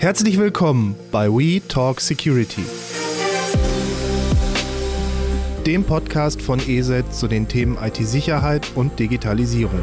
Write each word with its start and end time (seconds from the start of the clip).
Herzlich 0.00 0.38
willkommen 0.38 0.96
bei 1.12 1.28
We 1.28 1.60
Talk 1.68 2.00
Security, 2.00 2.64
dem 5.66 5.84
Podcast 5.84 6.40
von 6.40 6.58
ESET 6.58 7.12
zu 7.12 7.28
den 7.28 7.48
Themen 7.48 7.76
IT-Sicherheit 7.76 8.66
und 8.76 8.98
Digitalisierung. 8.98 9.82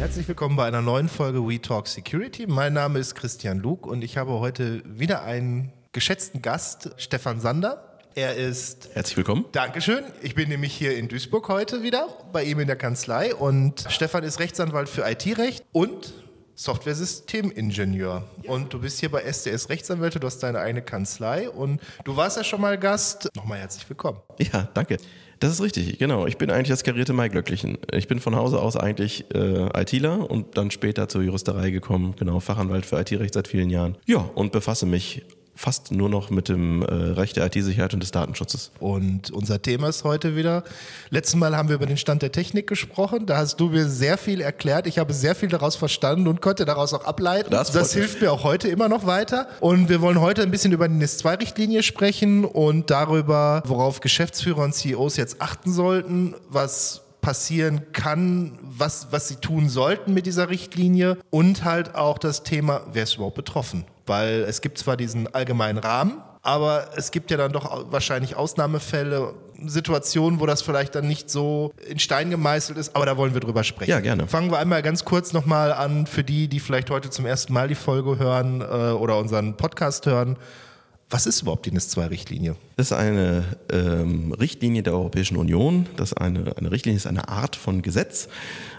Herzlich 0.00 0.28
willkommen 0.28 0.56
bei 0.56 0.66
einer 0.66 0.82
neuen 0.82 1.08
Folge 1.08 1.48
We 1.48 1.62
Talk 1.62 1.88
Security. 1.88 2.46
Mein 2.46 2.74
Name 2.74 2.98
ist 2.98 3.14
Christian 3.14 3.58
Luke 3.60 3.88
und 3.88 4.04
ich 4.04 4.18
habe 4.18 4.32
heute 4.32 4.82
wieder 4.84 5.22
einen 5.22 5.72
geschätzten 5.92 6.42
Gast, 6.42 6.90
Stefan 6.98 7.40
Sander. 7.40 7.91
Er 8.14 8.36
ist. 8.36 8.90
Herzlich 8.92 9.16
willkommen. 9.16 9.46
Dankeschön. 9.52 10.04
Ich 10.20 10.34
bin 10.34 10.50
nämlich 10.50 10.74
hier 10.74 10.96
in 10.96 11.08
Duisburg 11.08 11.48
heute 11.48 11.82
wieder 11.82 12.08
bei 12.30 12.44
ihm 12.44 12.60
in 12.60 12.66
der 12.66 12.76
Kanzlei 12.76 13.34
und 13.34 13.86
Stefan 13.88 14.22
ist 14.22 14.38
Rechtsanwalt 14.38 14.90
für 14.90 15.08
IT-Recht 15.08 15.64
und 15.72 16.12
Software-Systemingenieur. 16.54 18.28
Und 18.46 18.74
du 18.74 18.80
bist 18.80 19.00
hier 19.00 19.10
bei 19.10 19.22
SDS 19.22 19.70
Rechtsanwälte, 19.70 20.20
du 20.20 20.26
hast 20.26 20.40
deine 20.40 20.60
eigene 20.60 20.82
Kanzlei 20.82 21.48
und 21.48 21.80
du 22.04 22.14
warst 22.14 22.36
ja 22.36 22.44
schon 22.44 22.60
mal 22.60 22.76
Gast. 22.76 23.30
Nochmal 23.34 23.60
herzlich 23.60 23.88
willkommen. 23.88 24.18
Ja, 24.38 24.68
danke. 24.74 24.98
Das 25.40 25.50
ist 25.50 25.62
richtig, 25.62 25.98
genau. 25.98 26.26
Ich 26.26 26.36
bin 26.36 26.50
eigentlich 26.50 26.68
das 26.68 26.84
karierte 26.84 27.14
Maiglöcklichen. 27.14 27.78
Ich 27.92 28.08
bin 28.08 28.20
von 28.20 28.36
Hause 28.36 28.60
aus 28.60 28.76
eigentlich 28.76 29.24
äh, 29.34 29.80
ITler 29.80 30.30
und 30.30 30.58
dann 30.58 30.70
später 30.70 31.08
zur 31.08 31.22
Juristerei 31.22 31.70
gekommen, 31.70 32.14
genau, 32.18 32.40
Fachanwalt 32.40 32.84
für 32.84 33.00
IT-Recht 33.00 33.34
seit 33.34 33.48
vielen 33.48 33.70
Jahren. 33.70 33.96
Ja, 34.04 34.18
und 34.18 34.52
befasse 34.52 34.84
mich 34.84 35.24
fast 35.54 35.92
nur 35.92 36.08
noch 36.08 36.30
mit 36.30 36.48
dem 36.48 36.82
äh, 36.82 36.92
Recht 36.92 37.36
der 37.36 37.46
IT-Sicherheit 37.46 37.94
und 37.94 38.00
des 38.00 38.10
Datenschutzes. 38.10 38.72
Und 38.80 39.30
unser 39.30 39.60
Thema 39.60 39.88
ist 39.88 40.04
heute 40.04 40.34
wieder. 40.34 40.64
Letztes 41.10 41.36
Mal 41.36 41.56
haben 41.56 41.68
wir 41.68 41.76
über 41.76 41.86
den 41.86 41.96
Stand 41.96 42.22
der 42.22 42.32
Technik 42.32 42.66
gesprochen. 42.66 43.26
Da 43.26 43.36
hast 43.36 43.56
du 43.60 43.68
mir 43.68 43.88
sehr 43.88 44.18
viel 44.18 44.40
erklärt. 44.40 44.86
Ich 44.86 44.98
habe 44.98 45.12
sehr 45.12 45.34
viel 45.34 45.48
daraus 45.48 45.76
verstanden 45.76 46.26
und 46.26 46.40
konnte 46.40 46.64
daraus 46.64 46.94
auch 46.94 47.04
ableiten. 47.04 47.50
Das, 47.50 47.70
das 47.70 47.92
hilft 47.92 48.20
mir 48.20 48.32
auch 48.32 48.44
heute 48.44 48.68
immer 48.68 48.88
noch 48.88 49.06
weiter. 49.06 49.48
Und 49.60 49.88
wir 49.88 50.00
wollen 50.00 50.20
heute 50.20 50.42
ein 50.42 50.50
bisschen 50.50 50.72
über 50.72 50.88
die 50.88 50.94
NIS-2-Richtlinie 50.94 51.82
sprechen 51.82 52.44
und 52.44 52.90
darüber, 52.90 53.62
worauf 53.66 54.00
Geschäftsführer 54.00 54.62
und 54.62 54.74
CEOs 54.74 55.16
jetzt 55.16 55.40
achten 55.40 55.72
sollten, 55.72 56.34
was 56.48 57.02
passieren 57.20 57.92
kann, 57.92 58.58
was, 58.62 59.08
was 59.12 59.28
sie 59.28 59.36
tun 59.36 59.68
sollten 59.68 60.12
mit 60.12 60.26
dieser 60.26 60.50
Richtlinie 60.50 61.18
und 61.30 61.64
halt 61.64 61.94
auch 61.94 62.18
das 62.18 62.42
Thema, 62.42 62.82
wer 62.92 63.04
ist 63.04 63.14
überhaupt 63.14 63.36
betroffen? 63.36 63.84
Weil 64.06 64.42
es 64.42 64.60
gibt 64.60 64.78
zwar 64.78 64.96
diesen 64.96 65.32
allgemeinen 65.32 65.78
Rahmen, 65.78 66.22
aber 66.42 66.90
es 66.96 67.12
gibt 67.12 67.30
ja 67.30 67.36
dann 67.36 67.52
doch 67.52 67.90
wahrscheinlich 67.92 68.36
Ausnahmefälle, 68.36 69.34
Situationen, 69.64 70.40
wo 70.40 70.46
das 70.46 70.62
vielleicht 70.62 70.94
dann 70.96 71.06
nicht 71.06 71.30
so 71.30 71.72
in 71.88 72.00
Stein 72.00 72.30
gemeißelt 72.30 72.76
ist, 72.78 72.96
aber 72.96 73.06
da 73.06 73.16
wollen 73.16 73.32
wir 73.32 73.40
drüber 73.40 73.62
sprechen. 73.62 73.90
Ja, 73.90 74.00
gerne. 74.00 74.26
Fangen 74.26 74.50
wir 74.50 74.58
einmal 74.58 74.82
ganz 74.82 75.04
kurz 75.04 75.32
nochmal 75.32 75.72
an 75.72 76.06
für 76.06 76.24
die, 76.24 76.48
die 76.48 76.58
vielleicht 76.58 76.90
heute 76.90 77.10
zum 77.10 77.26
ersten 77.26 77.52
Mal 77.52 77.68
die 77.68 77.76
Folge 77.76 78.18
hören 78.18 78.60
äh, 78.60 78.64
oder 78.64 79.18
unseren 79.18 79.56
Podcast 79.56 80.06
hören. 80.06 80.36
Was 81.10 81.26
ist 81.26 81.42
überhaupt 81.42 81.66
die 81.66 81.72
NIS-2-Richtlinie? 81.72 82.56
Das 82.76 82.86
ist 82.86 82.92
eine 82.94 83.44
ähm, 83.70 84.32
Richtlinie 84.32 84.82
der 84.82 84.94
Europäischen 84.94 85.36
Union. 85.36 85.86
Das 85.96 86.12
ist 86.12 86.18
eine, 86.18 86.56
eine 86.56 86.70
Richtlinie 86.72 86.96
ist 86.96 87.06
eine 87.06 87.28
Art 87.28 87.54
von 87.54 87.82
Gesetz. 87.82 88.28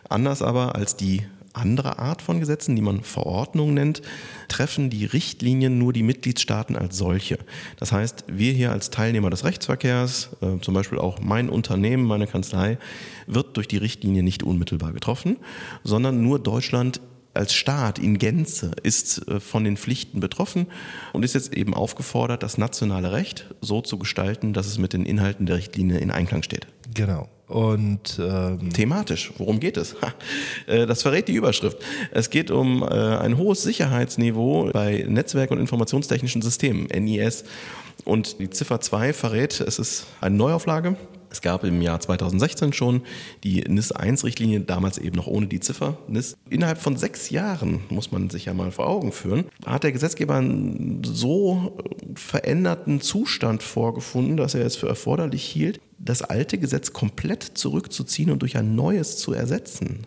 Anders 0.10 0.42
aber 0.42 0.76
als 0.76 0.96
die 0.96 1.24
andere 1.54 2.00
Art 2.00 2.22
von 2.22 2.40
Gesetzen, 2.40 2.76
die 2.76 2.82
man 2.82 3.02
Verordnung 3.02 3.74
nennt, 3.74 4.02
treffen 4.48 4.90
die 4.90 5.06
Richtlinien 5.06 5.78
nur 5.78 5.94
die 5.94 6.04
Mitgliedstaaten 6.04 6.76
als 6.76 6.98
solche. 6.98 7.40
Das 7.78 7.92
heißt, 7.92 8.26
wir 8.28 8.54
hier 8.54 8.72
als 8.72 8.90
Teilnehmer 8.90 9.30
des 9.30 9.44
Rechtsverkehrs, 9.44 10.30
äh, 10.42 10.60
zum 10.60 10.74
Beispiel 10.74 11.00
auch 11.00 11.20
mein 11.22 11.50
Unternehmen, 11.50 12.04
meine 12.04 12.28
Kanzlei, 12.28 12.78
wird 13.28 13.56
durch 13.58 13.68
die 13.68 13.78
Richtlinie 13.78 14.24
nicht 14.24 14.44
unmittelbar 14.44 14.92
getroffen, 14.94 15.38
sondern 15.84 16.22
nur 16.22 16.40
Deutschland 16.40 17.00
als 17.34 17.54
Staat 17.54 18.00
in 18.00 18.18
Gänze 18.18 18.72
ist 18.84 19.28
äh, 19.28 19.40
von 19.40 19.64
den 19.64 19.78
Pflichten 19.78 20.20
betroffen 20.20 20.68
und 21.14 21.24
ist 21.24 21.34
jetzt 21.34 21.54
eben 21.54 21.74
aufgefordert, 21.74 22.44
das 22.44 22.58
nationale 22.58 23.12
Recht 23.12 23.48
so 23.62 23.82
zu 23.82 23.98
gestalten, 23.98 24.54
dass 24.54 24.68
es 24.68 24.78
mit 24.78 24.94
den 24.94 25.06
Inhalten 25.06 25.46
der 25.46 25.58
Richtlinie 25.58 25.98
in 26.00 26.12
Einklang 26.12 26.44
steht. 26.44 26.68
Genau. 26.94 27.30
Und 27.48 28.20
ähm 28.24 28.72
thematisch, 28.72 29.32
worum 29.38 29.60
geht 29.60 29.78
es? 29.78 29.96
Äh, 30.66 30.86
das 30.86 31.02
verrät 31.02 31.28
die 31.28 31.34
Überschrift. 31.34 31.78
Es 32.12 32.30
geht 32.30 32.50
um 32.50 32.84
äh, 32.84 32.86
ein 32.86 33.38
hohes 33.38 33.64
Sicherheitsniveau 33.64 34.70
bei 34.72 35.06
Netzwerk- 35.08 35.52
und 35.52 35.60
informationstechnischen 35.60 36.42
Systemen, 36.42 36.86
NIS. 36.86 37.44
Und 38.06 38.40
die 38.40 38.50
Ziffer 38.50 38.80
2 38.80 39.14
verrät, 39.14 39.60
es 39.60 39.78
ist 39.78 40.06
eine 40.22 40.36
Neuauflage 40.36 40.96
es 41.34 41.42
gab 41.42 41.64
im 41.64 41.82
Jahr 41.82 42.00
2016 42.00 42.74
schon 42.74 43.02
die 43.44 43.62
NIS-1-Richtlinie, 43.62 44.62
damals 44.62 45.00
eben 45.00 45.16
noch 45.16 45.26
ohne 45.26 45.48
die 45.48 45.60
Ziffer 45.60 45.98
NIS. 46.08 46.38
Innerhalb 46.50 46.78
von 46.78 46.96
sechs 46.96 47.32
Jahren, 47.32 47.82
muss 47.90 48.12
man 48.12 48.30
sich 48.30 48.46
ja 48.46 48.54
mal 48.54 48.72
vor 48.72 48.88
Augen 48.88 49.12
führen, 49.12 49.46
hat 49.66 49.84
der 49.84 49.92
Gesetzgeber 49.92 50.36
einen 50.36 51.04
so 51.04 51.76
veränderten 52.14 53.02
Zustand 53.02 53.64
vorgefunden, 53.64 54.38
dass 54.38 54.54
er 54.54 54.64
es 54.64 54.76
für 54.76 54.88
erforderlich 54.88 55.44
hielt, 55.44 55.82
das 55.98 56.22
alte 56.22 56.60
Gesetz 56.60 56.94
komplett 56.94 57.44
zurückzuziehen 57.44 58.30
und 58.30 58.44
durch 58.44 58.56
ein 58.58 58.76
neues 58.76 59.18
zu 59.18 59.34
ersetzen. 59.34 60.06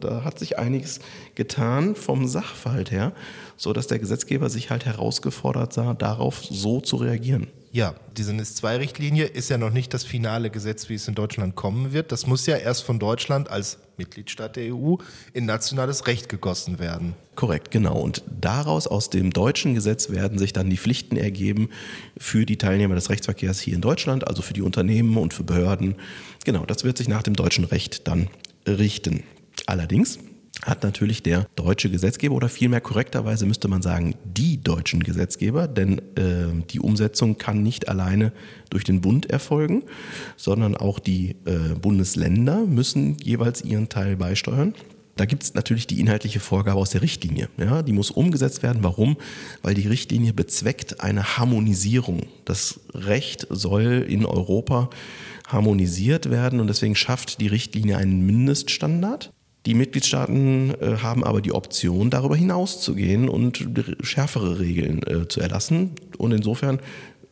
Da 0.00 0.22
hat 0.24 0.38
sich 0.38 0.58
einiges 0.58 1.00
getan 1.34 1.94
vom 1.94 2.26
Sachverhalt 2.26 2.90
her, 2.90 3.12
so 3.56 3.72
dass 3.72 3.86
der 3.86 4.00
Gesetzgeber 4.00 4.50
sich 4.50 4.70
halt 4.70 4.84
herausgefordert 4.84 5.72
sah, 5.72 5.94
darauf 5.94 6.44
so 6.44 6.80
zu 6.80 6.96
reagieren. 6.96 7.46
Ja, 7.70 7.94
diese 8.16 8.32
NIS-2-Richtlinie 8.32 9.26
ist 9.26 9.50
ja 9.50 9.58
noch 9.58 9.70
nicht 9.70 9.92
das 9.92 10.02
finale 10.02 10.48
Gesetz, 10.48 10.88
wie 10.88 10.94
es 10.94 11.06
in 11.06 11.14
Deutschland 11.14 11.54
kommen 11.54 11.92
wird. 11.92 12.12
Das 12.12 12.26
muss 12.26 12.46
ja 12.46 12.56
erst 12.56 12.82
von 12.82 12.98
Deutschland 12.98 13.50
als 13.50 13.78
Mitgliedstaat 13.98 14.56
der 14.56 14.74
EU 14.74 14.96
in 15.34 15.44
nationales 15.44 16.06
Recht 16.06 16.30
gegossen 16.30 16.78
werden. 16.78 17.14
Korrekt, 17.34 17.70
genau. 17.70 18.00
Und 18.00 18.22
daraus, 18.40 18.86
aus 18.86 19.10
dem 19.10 19.32
deutschen 19.32 19.74
Gesetz, 19.74 20.08
werden 20.08 20.38
sich 20.38 20.54
dann 20.54 20.70
die 20.70 20.78
Pflichten 20.78 21.16
ergeben 21.16 21.68
für 22.16 22.46
die 22.46 22.56
Teilnehmer 22.56 22.94
des 22.94 23.10
Rechtsverkehrs 23.10 23.60
hier 23.60 23.74
in 23.74 23.82
Deutschland, 23.82 24.26
also 24.26 24.40
für 24.40 24.54
die 24.54 24.62
Unternehmen 24.62 25.18
und 25.18 25.34
für 25.34 25.44
Behörden. 25.44 25.96
Genau, 26.44 26.64
das 26.64 26.84
wird 26.84 26.96
sich 26.96 27.08
nach 27.08 27.22
dem 27.22 27.34
deutschen 27.34 27.64
Recht 27.64 28.08
dann 28.08 28.28
richten. 28.66 29.24
Allerdings 29.66 30.18
hat 30.64 30.82
natürlich 30.82 31.22
der 31.22 31.46
deutsche 31.56 31.90
Gesetzgeber 31.90 32.34
oder 32.34 32.48
vielmehr 32.48 32.80
korrekterweise 32.80 33.46
müsste 33.46 33.68
man 33.68 33.82
sagen, 33.82 34.14
die 34.24 34.62
deutschen 34.62 35.02
Gesetzgeber, 35.02 35.68
denn 35.68 35.98
äh, 36.16 36.62
die 36.70 36.80
Umsetzung 36.80 37.38
kann 37.38 37.62
nicht 37.62 37.88
alleine 37.88 38.32
durch 38.70 38.84
den 38.84 39.00
Bund 39.00 39.26
erfolgen, 39.30 39.84
sondern 40.36 40.76
auch 40.76 40.98
die 40.98 41.36
äh, 41.44 41.74
Bundesländer 41.80 42.66
müssen 42.66 43.16
jeweils 43.22 43.62
ihren 43.62 43.88
Teil 43.88 44.16
beisteuern. 44.16 44.74
Da 45.18 45.24
gibt 45.24 45.42
es 45.42 45.54
natürlich 45.54 45.88
die 45.88 45.98
inhaltliche 45.98 46.38
Vorgabe 46.38 46.78
aus 46.78 46.90
der 46.90 47.02
Richtlinie. 47.02 47.48
Ja, 47.58 47.82
die 47.82 47.92
muss 47.92 48.12
umgesetzt 48.12 48.62
werden. 48.62 48.84
Warum? 48.84 49.16
Weil 49.62 49.74
die 49.74 49.88
Richtlinie 49.88 50.32
bezweckt 50.32 51.00
eine 51.00 51.36
Harmonisierung. 51.36 52.22
Das 52.44 52.78
Recht 52.94 53.46
soll 53.50 54.06
in 54.08 54.24
Europa 54.24 54.90
harmonisiert 55.48 56.30
werden 56.30 56.60
und 56.60 56.68
deswegen 56.68 56.94
schafft 56.94 57.40
die 57.40 57.48
Richtlinie 57.48 57.96
einen 57.96 58.24
Mindeststandard. 58.24 59.32
Die 59.68 59.74
Mitgliedstaaten 59.74 60.70
äh, 60.80 60.96
haben 61.02 61.22
aber 61.22 61.42
die 61.42 61.52
Option, 61.52 62.08
darüber 62.08 62.34
hinauszugehen 62.34 63.28
und 63.28 63.68
schärfere 64.00 64.58
Regeln 64.60 65.02
äh, 65.02 65.28
zu 65.28 65.42
erlassen. 65.42 65.90
Und 66.16 66.32
insofern 66.32 66.80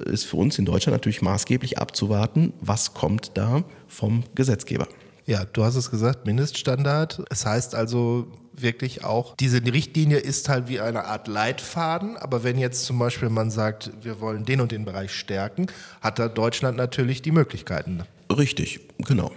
ist 0.04 0.24
für 0.24 0.36
uns 0.36 0.58
in 0.58 0.66
Deutschland 0.66 0.92
natürlich 0.92 1.22
maßgeblich 1.22 1.78
abzuwarten, 1.78 2.52
was 2.60 2.92
kommt 2.92 3.30
da 3.38 3.64
vom 3.88 4.22
Gesetzgeber. 4.34 4.86
Ja, 5.24 5.46
du 5.46 5.64
hast 5.64 5.76
es 5.76 5.90
gesagt, 5.90 6.26
Mindeststandard. 6.26 7.24
Es 7.30 7.46
heißt 7.46 7.74
also 7.74 8.26
wirklich 8.52 9.02
auch, 9.02 9.34
diese 9.36 9.64
Richtlinie 9.64 10.18
ist 10.18 10.50
halt 10.50 10.68
wie 10.68 10.78
eine 10.78 11.06
Art 11.06 11.28
Leitfaden. 11.28 12.18
Aber 12.18 12.44
wenn 12.44 12.58
jetzt 12.58 12.84
zum 12.84 12.98
Beispiel 12.98 13.30
man 13.30 13.50
sagt, 13.50 13.92
wir 14.02 14.20
wollen 14.20 14.44
den 14.44 14.60
und 14.60 14.72
den 14.72 14.84
Bereich 14.84 15.12
stärken, 15.12 15.68
hat 16.02 16.18
da 16.18 16.28
Deutschland 16.28 16.76
natürlich 16.76 17.22
die 17.22 17.32
Möglichkeiten. 17.32 18.02
Richtig, 18.28 18.80
genau. 18.98 19.32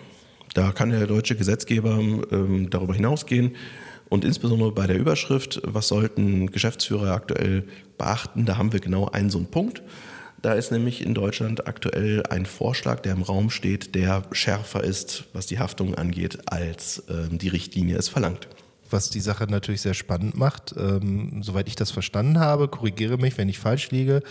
Da 0.59 0.73
kann 0.73 0.89
der 0.89 1.07
deutsche 1.07 1.37
Gesetzgeber 1.37 1.99
ähm, 2.31 2.69
darüber 2.69 2.93
hinausgehen. 2.93 3.55
Und 4.09 4.25
insbesondere 4.25 4.73
bei 4.73 4.87
der 4.87 4.97
Überschrift, 4.97 5.61
was 5.63 5.87
sollten 5.87 6.51
Geschäftsführer 6.51 7.13
aktuell 7.13 7.63
beachten, 7.97 8.43
da 8.43 8.57
haben 8.57 8.73
wir 8.73 8.81
genau 8.81 9.07
einen 9.07 9.29
so 9.29 9.37
einen 9.37 9.47
Punkt. 9.47 9.81
Da 10.41 10.51
ist 10.51 10.73
nämlich 10.73 11.01
in 11.01 11.13
Deutschland 11.13 11.65
aktuell 11.65 12.23
ein 12.23 12.45
Vorschlag, 12.45 12.99
der 12.99 13.13
im 13.13 13.21
Raum 13.21 13.51
steht, 13.51 13.95
der 13.95 14.23
schärfer 14.33 14.83
ist, 14.83 15.29
was 15.31 15.45
die 15.45 15.59
Haftung 15.59 15.95
angeht, 15.95 16.39
als 16.51 17.03
ähm, 17.09 17.37
die 17.37 17.47
Richtlinie 17.47 17.95
es 17.95 18.09
verlangt. 18.09 18.49
Was 18.89 19.09
die 19.09 19.21
Sache 19.21 19.45
natürlich 19.45 19.79
sehr 19.79 19.93
spannend 19.93 20.35
macht. 20.35 20.75
Ähm, 20.77 21.41
soweit 21.41 21.69
ich 21.69 21.77
das 21.77 21.91
verstanden 21.91 22.37
habe, 22.37 22.67
korrigiere 22.67 23.17
mich, 23.17 23.37
wenn 23.37 23.47
ich 23.47 23.59
falsch 23.59 23.91
liege, 23.91 24.23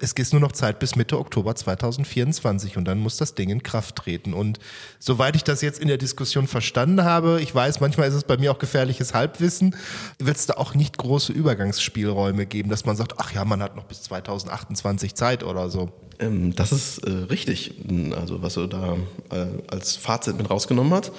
es 0.00 0.12
ist 0.12 0.32
nur 0.32 0.40
noch 0.40 0.52
Zeit 0.52 0.78
bis 0.78 0.96
Mitte 0.96 1.18
Oktober 1.18 1.54
2024 1.54 2.78
und 2.78 2.86
dann 2.86 2.98
muss 2.98 3.18
das 3.18 3.34
Ding 3.34 3.50
in 3.50 3.62
Kraft 3.62 3.96
treten. 3.96 4.32
Und 4.32 4.58
soweit 4.98 5.36
ich 5.36 5.44
das 5.44 5.60
jetzt 5.60 5.80
in 5.80 5.88
der 5.88 5.98
Diskussion 5.98 6.46
verstanden 6.46 7.04
habe, 7.04 7.38
ich 7.42 7.54
weiß, 7.54 7.80
manchmal 7.80 8.08
ist 8.08 8.14
es 8.14 8.24
bei 8.24 8.38
mir 8.38 8.50
auch 8.50 8.58
gefährliches 8.58 9.12
Halbwissen, 9.12 9.76
wird 10.18 10.36
es 10.36 10.46
da 10.46 10.54
auch 10.54 10.74
nicht 10.74 10.96
große 10.96 11.32
Übergangsspielräume 11.32 12.46
geben, 12.46 12.70
dass 12.70 12.86
man 12.86 12.96
sagt, 12.96 13.14
ach 13.18 13.32
ja, 13.32 13.44
man 13.44 13.62
hat 13.62 13.76
noch 13.76 13.84
bis 13.84 14.02
2028 14.04 15.14
Zeit 15.14 15.44
oder 15.44 15.68
so. 15.68 15.92
Ähm, 16.18 16.54
das 16.54 16.72
ist 16.72 16.98
äh, 16.98 17.10
richtig, 17.10 17.74
also 18.16 18.42
was 18.42 18.56
er 18.56 18.66
da 18.66 18.96
äh, 19.30 19.46
als 19.68 19.96
Fazit 19.96 20.38
mit 20.38 20.48
rausgenommen 20.48 20.94
hat. 20.94 21.12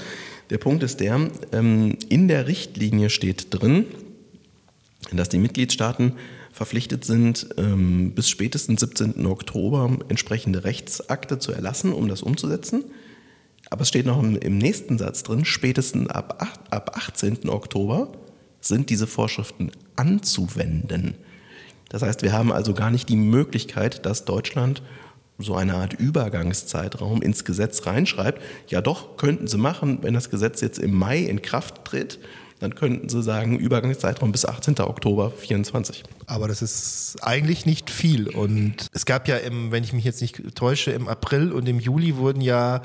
Der 0.50 0.58
Punkt 0.58 0.82
ist 0.82 1.00
der, 1.00 1.30
ähm, 1.52 1.96
in 2.10 2.28
der 2.28 2.48
Richtlinie 2.48 3.12
steht 3.12 3.54
drin, 3.54 3.86
dass 5.12 5.30
die 5.30 5.38
Mitgliedstaaten 5.38 6.14
verpflichtet 6.60 7.06
sind, 7.06 7.48
ähm, 7.56 8.12
bis 8.12 8.28
spätestens 8.28 8.82
17. 8.82 9.26
Oktober 9.28 9.98
entsprechende 10.10 10.66
Rechtsakte 10.66 11.40
zu 11.40 11.54
erlassen, 11.54 11.94
um 11.94 12.10
das 12.10 12.22
umzusetzen. 12.22 12.84
Aber 13.70 13.84
es 13.84 13.88
steht 13.88 14.06
noch 14.06 14.22
im, 14.22 14.58
nächsten 14.58 14.98
Satz 14.98 15.24
drin, 15.24 15.46
spätestens 15.46 16.10
ab, 16.10 16.46
ab 16.70 16.98
18. 16.98 17.48
Oktober 17.48 18.12
sind 18.60 18.90
diese 18.90 19.08
Vorschriften 19.08 19.72
anzuwenden. 19.96 21.14
Das 21.88 22.02
heißt, 22.02 22.24
wir 22.24 22.34
haben 22.34 22.52
also 22.52 22.74
gar 22.74 22.92
nicht 22.92 23.08
die 23.08 23.16
Möglichkeit, 23.16 24.06
dass 24.06 24.26
Deutschland 24.26 24.82
so 25.38 25.56
eine 25.56 25.76
Art 25.76 25.94
Übergangszeitraum 25.94 27.22
ins 27.22 27.46
Gesetz 27.46 27.86
reinschreibt. 27.86 28.42
Ja 28.68 28.82
doch, 28.82 29.16
könnten 29.16 29.48
sie 29.48 29.58
machen, 29.58 30.00
wenn 30.02 30.14
das 30.14 30.30
Gesetz 30.30 30.60
jetzt 30.60 30.78
im 30.78 30.94
Mai 30.94 31.20
in 31.20 31.42
Kraft 31.42 31.86
tritt, 31.86 32.20
dann 32.60 32.76
könnten 32.76 33.08
sie 33.08 33.24
sagen, 33.24 33.58
Übergangszeitraum 33.58 34.32
bis 34.32 34.46
18. 34.46 34.80
Oktober 34.80 35.32
24. 35.32 36.04
Aber 36.26 36.48
das 36.48 36.62
ist 36.62 37.18
eigentlich 37.22 37.66
nicht 37.66 37.90
viel. 37.90 38.30
Und 38.30 38.88
es 38.92 39.06
gab 39.06 39.28
ja, 39.28 39.38
im, 39.38 39.72
wenn 39.72 39.84
ich 39.84 39.94
mich 39.94 40.04
jetzt 40.04 40.22
nicht 40.22 40.56
täusche, 40.56 40.92
im 40.92 41.08
April 41.08 41.52
und 41.52 41.68
im 41.68 41.80
Juli 41.80 42.18
wurden 42.18 42.42
ja 42.42 42.82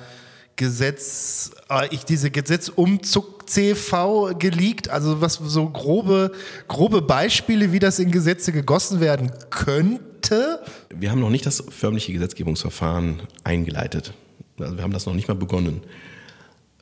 Gesetz, 0.57 1.51
äh, 1.69 1.89
ich 1.91 2.05
diese 2.05 2.31
Gesetzumzug 2.31 3.49
CV 3.49 4.35
geleakt, 4.39 4.89
also 4.89 5.21
was 5.21 5.35
so 5.35 5.69
grobe, 5.69 6.31
grobe 6.69 7.03
Beispiele, 7.03 7.73
wie 7.73 7.81
das 7.81 7.99
in 7.99 8.13
Gesetze 8.13 8.53
gegossen 8.53 9.01
werden 9.01 9.33
könnte. 9.51 10.61
Wir 10.95 11.11
haben 11.11 11.21
noch 11.21 11.31
nicht 11.31 11.47
das 11.47 11.65
förmliche 11.69 12.13
Gesetzgebungsverfahren 12.13 13.23
eingeleitet. 13.43 14.15
Also 14.61 14.77
wir 14.77 14.85
haben 14.85 14.93
das 14.93 15.07
noch 15.07 15.15
nicht 15.15 15.27
mal 15.27 15.35
begonnen. 15.35 15.83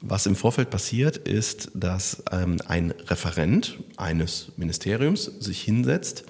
Was 0.05 0.27
im 0.27 0.35
Vorfeld 0.35 0.69
passiert, 0.69 1.17
ist, 1.17 1.71
dass 1.75 2.25
ähm, 2.33 2.57
ein 2.67 2.91
Referent 3.07 3.79
eines 3.97 4.51
Ministeriums 4.57 5.25
sich 5.25 5.63
hinsetzt 5.63 6.25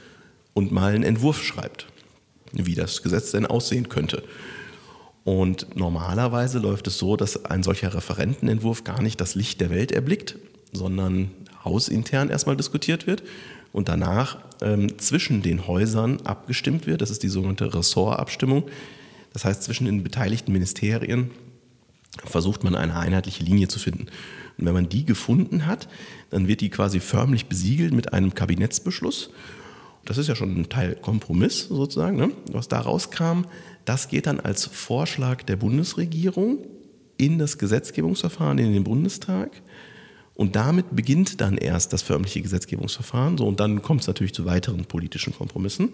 und 0.52 0.72
mal 0.72 0.94
einen 0.94 1.04
Entwurf 1.04 1.42
schreibt, 1.42 1.86
wie 2.52 2.74
das 2.74 3.02
Gesetz 3.02 3.30
denn 3.30 3.46
aussehen 3.46 3.88
könnte. 3.88 4.24
Und 5.24 5.74
normalerweise 5.74 6.58
läuft 6.58 6.86
es 6.86 6.98
so, 6.98 7.16
dass 7.16 7.46
ein 7.46 7.62
solcher 7.62 7.94
Referentenentwurf 7.94 8.84
gar 8.84 9.00
nicht 9.00 9.18
das 9.22 9.34
Licht 9.34 9.62
der 9.62 9.70
Welt 9.70 9.90
erblickt, 9.90 10.36
sondern 10.72 11.30
hausintern 11.64 12.28
erstmal 12.28 12.56
diskutiert 12.56 13.06
wird 13.06 13.22
und 13.72 13.88
danach 13.88 14.36
ähm, 14.60 14.98
zwischen 14.98 15.40
den 15.40 15.66
Häusern 15.66 16.20
abgestimmt 16.24 16.86
wird. 16.86 17.00
Das 17.00 17.10
ist 17.10 17.22
die 17.22 17.28
sogenannte 17.28 17.72
Ressortabstimmung. 17.72 18.64
Das 19.32 19.46
heißt, 19.46 19.62
zwischen 19.62 19.86
den 19.86 20.02
beteiligten 20.02 20.52
Ministerien 20.52 21.30
versucht 22.24 22.64
man 22.64 22.74
eine 22.74 22.96
einheitliche 22.96 23.42
Linie 23.42 23.68
zu 23.68 23.78
finden. 23.78 24.06
Und 24.58 24.66
wenn 24.66 24.74
man 24.74 24.88
die 24.88 25.04
gefunden 25.04 25.66
hat, 25.66 25.88
dann 26.30 26.48
wird 26.48 26.60
die 26.60 26.70
quasi 26.70 27.00
förmlich 27.00 27.46
besiegelt 27.46 27.94
mit 27.94 28.12
einem 28.12 28.34
Kabinettsbeschluss. 28.34 29.30
Das 30.04 30.18
ist 30.18 30.28
ja 30.28 30.34
schon 30.34 30.54
ein 30.54 30.68
Teil 30.68 30.96
Kompromiss 30.96 31.68
sozusagen, 31.68 32.16
ne? 32.16 32.32
was 32.50 32.68
da 32.68 32.80
rauskam. 32.80 33.44
Das 33.84 34.08
geht 34.08 34.26
dann 34.26 34.40
als 34.40 34.66
Vorschlag 34.66 35.42
der 35.44 35.56
Bundesregierung 35.56 36.58
in 37.16 37.38
das 37.38 37.56
Gesetzgebungsverfahren 37.58 38.58
in 38.58 38.72
den 38.72 38.84
Bundestag. 38.84 39.50
Und 40.34 40.56
damit 40.56 40.94
beginnt 40.94 41.40
dann 41.40 41.56
erst 41.56 41.92
das 41.92 42.02
förmliche 42.02 42.42
Gesetzgebungsverfahren. 42.42 43.38
So, 43.38 43.46
und 43.46 43.60
dann 43.60 43.82
kommt 43.82 44.00
es 44.00 44.06
natürlich 44.06 44.34
zu 44.34 44.44
weiteren 44.44 44.86
politischen 44.86 45.34
Kompromissen, 45.34 45.90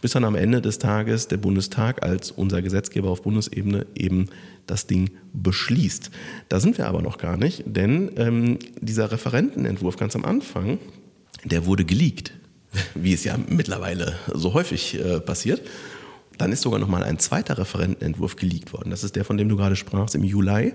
bis 0.00 0.12
dann 0.12 0.24
am 0.24 0.34
Ende 0.34 0.60
des 0.60 0.78
Tages 0.78 1.28
der 1.28 1.36
Bundestag 1.36 2.02
als 2.02 2.30
unser 2.30 2.62
Gesetzgeber 2.62 3.10
auf 3.10 3.22
Bundesebene 3.22 3.86
eben 3.94 4.26
das 4.66 4.86
Ding 4.86 5.10
beschließt. 5.32 6.10
Da 6.48 6.60
sind 6.60 6.78
wir 6.78 6.86
aber 6.88 7.02
noch 7.02 7.18
gar 7.18 7.36
nicht, 7.36 7.62
denn 7.66 8.10
ähm, 8.16 8.58
dieser 8.80 9.10
Referentenentwurf 9.10 9.96
ganz 9.96 10.16
am 10.16 10.24
Anfang, 10.24 10.78
der 11.44 11.66
wurde 11.66 11.84
geleakt, 11.84 12.32
wie 12.94 13.12
es 13.12 13.24
ja 13.24 13.36
mittlerweile 13.48 14.16
so 14.32 14.54
häufig 14.54 14.98
äh, 14.98 15.20
passiert. 15.20 15.62
Dann 16.38 16.52
ist 16.52 16.62
sogar 16.62 16.78
noch 16.78 16.88
mal 16.88 17.02
ein 17.02 17.18
zweiter 17.18 17.56
Referentenentwurf 17.56 18.36
geleakt 18.36 18.72
worden. 18.72 18.90
Das 18.90 19.04
ist 19.04 19.16
der, 19.16 19.24
von 19.24 19.38
dem 19.38 19.48
du 19.48 19.56
gerade 19.56 19.76
sprachst, 19.76 20.14
im 20.14 20.24
Juli. 20.24 20.74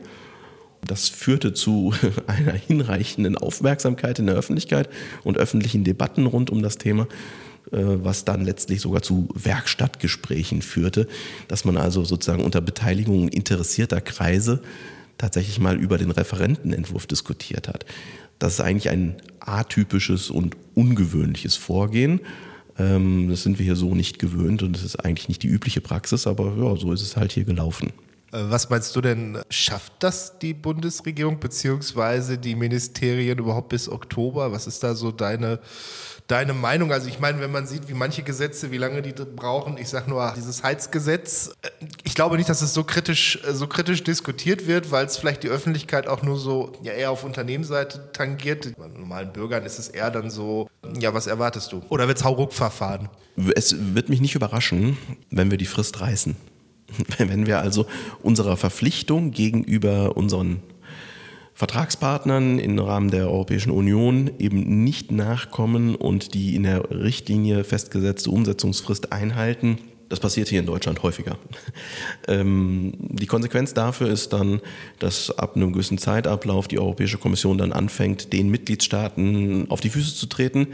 Das 0.85 1.09
führte 1.09 1.53
zu 1.53 1.93
einer 2.27 2.53
hinreichenden 2.53 3.37
Aufmerksamkeit 3.37 4.17
in 4.17 4.25
der 4.25 4.35
Öffentlichkeit 4.35 4.89
und 5.23 5.37
öffentlichen 5.37 5.83
Debatten 5.83 6.25
rund 6.25 6.49
um 6.49 6.63
das 6.63 6.77
Thema, 6.77 7.07
was 7.71 8.25
dann 8.25 8.43
letztlich 8.43 8.81
sogar 8.81 9.01
zu 9.01 9.29
Werkstattgesprächen 9.33 10.61
führte, 10.61 11.07
dass 11.47 11.63
man 11.63 11.77
also 11.77 12.03
sozusagen 12.03 12.43
unter 12.43 12.59
Beteiligung 12.59 13.29
interessierter 13.29 14.01
Kreise 14.01 14.61
tatsächlich 15.17 15.59
mal 15.59 15.77
über 15.77 15.97
den 15.97 16.11
Referentenentwurf 16.11 17.07
diskutiert 17.07 17.67
hat. 17.67 17.85
Das 18.39 18.53
ist 18.53 18.61
eigentlich 18.61 18.89
ein 18.89 19.15
atypisches 19.39 20.29
und 20.31 20.57
ungewöhnliches 20.73 21.55
Vorgehen. 21.55 22.21
Ähm, 22.77 23.29
das 23.29 23.43
sind 23.43 23.59
wir 23.59 23.65
hier 23.65 23.75
so 23.75 23.93
nicht 23.93 24.17
gewöhnt 24.17 24.63
und 24.63 24.75
das 24.75 24.83
ist 24.83 24.95
eigentlich 24.97 25.29
nicht 25.29 25.43
die 25.43 25.47
übliche 25.47 25.81
Praxis, 25.81 26.25
aber 26.25 26.55
ja, 26.57 26.75
so 26.75 26.91
ist 26.91 27.01
es 27.01 27.15
halt 27.17 27.31
hier 27.31 27.43
gelaufen. 27.43 27.93
Äh, 28.31 28.49
was 28.49 28.69
meinst 28.69 28.95
du 28.95 29.01
denn, 29.01 29.37
schafft 29.49 29.93
das 29.99 30.39
die 30.39 30.53
Bundesregierung 30.53 31.39
bzw. 31.39 32.37
die 32.37 32.55
Ministerien 32.55 33.37
überhaupt 33.37 33.69
bis 33.69 33.89
Oktober? 33.89 34.51
Was 34.51 34.67
ist 34.67 34.83
da 34.83 34.95
so 34.95 35.11
deine, 35.11 35.59
deine 36.31 36.53
Meinung? 36.53 36.91
Also 36.91 37.07
ich 37.07 37.19
meine, 37.19 37.39
wenn 37.41 37.51
man 37.51 37.67
sieht, 37.67 37.89
wie 37.89 37.93
manche 37.93 38.23
Gesetze, 38.23 38.71
wie 38.71 38.77
lange 38.77 39.01
die 39.01 39.11
brauchen, 39.11 39.77
ich 39.77 39.89
sage 39.89 40.09
nur 40.09 40.33
dieses 40.35 40.63
Heizgesetz, 40.63 41.51
äh, 41.61 41.69
ich 42.03 42.15
glaube 42.15 42.37
nicht, 42.37 42.49
dass 42.49 42.61
es 42.61 42.73
so 42.73 42.83
kritisch, 42.83 43.39
äh, 43.47 43.53
so 43.53 43.67
kritisch 43.67 44.03
diskutiert 44.03 44.67
wird, 44.67 44.91
weil 44.91 45.05
es 45.05 45.17
vielleicht 45.17 45.43
die 45.43 45.49
Öffentlichkeit 45.49 46.07
auch 46.07 46.23
nur 46.23 46.37
so 46.37 46.71
ja, 46.81 46.93
eher 46.93 47.11
auf 47.11 47.23
Unternehmensseite 47.23 48.11
tangiert. 48.13 48.73
Bei 48.77 48.87
normalen 48.87 49.33
Bürgern 49.33 49.63
ist 49.65 49.77
es 49.77 49.89
eher 49.89 50.09
dann 50.09 50.29
so, 50.29 50.69
ja, 50.99 51.13
was 51.13 51.27
erwartest 51.27 51.71
du? 51.73 51.81
Oder 51.89 52.07
wird 52.07 52.17
es 52.17 52.23
Hauruck-Verfahren? 52.23 53.09
Es 53.55 53.75
wird 53.93 54.09
mich 54.09 54.21
nicht 54.21 54.35
überraschen, 54.35 54.97
wenn 55.29 55.51
wir 55.51 55.57
die 55.57 55.65
Frist 55.65 55.99
reißen. 56.01 56.35
Wenn 57.17 57.47
wir 57.47 57.59
also 57.59 57.85
unserer 58.21 58.57
Verpflichtung 58.57 59.31
gegenüber 59.31 60.17
unseren 60.17 60.61
Vertragspartnern 61.61 62.57
im 62.57 62.79
Rahmen 62.79 63.11
der 63.11 63.29
Europäischen 63.29 63.69
Union 63.69 64.31
eben 64.39 64.83
nicht 64.83 65.11
nachkommen 65.11 65.93
und 65.93 66.33
die 66.33 66.55
in 66.55 66.63
der 66.63 66.89
Richtlinie 66.89 67.63
festgesetzte 67.63 68.31
Umsetzungsfrist 68.31 69.13
einhalten. 69.13 69.77
Das 70.09 70.19
passiert 70.19 70.47
hier 70.47 70.59
in 70.59 70.65
Deutschland 70.65 71.03
häufiger. 71.03 71.37
Ähm, 72.27 72.93
die 72.99 73.27
Konsequenz 73.27 73.73
dafür 73.73 74.07
ist 74.07 74.33
dann, 74.33 74.61
dass 74.99 75.37
ab 75.37 75.55
einem 75.55 75.73
gewissen 75.73 75.97
Zeitablauf 75.97 76.67
die 76.67 76.79
Europäische 76.79 77.17
Kommission 77.17 77.57
dann 77.57 77.73
anfängt, 77.73 78.31
den 78.31 78.49
Mitgliedstaaten 78.49 79.69
auf 79.69 79.81
die 79.81 79.89
Füße 79.89 80.15
zu 80.15 80.27
treten, 80.27 80.67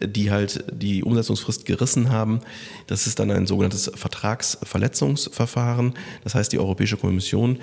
die 0.00 0.30
halt 0.30 0.64
die 0.72 1.02
Umsetzungsfrist 1.02 1.66
gerissen 1.66 2.10
haben. 2.10 2.40
Das 2.86 3.06
ist 3.06 3.18
dann 3.18 3.30
ein 3.30 3.46
sogenanntes 3.46 3.90
Vertragsverletzungsverfahren. 3.94 5.94
Das 6.22 6.34
heißt, 6.34 6.52
die 6.52 6.58
Europäische 6.58 6.96
Kommission 6.96 7.58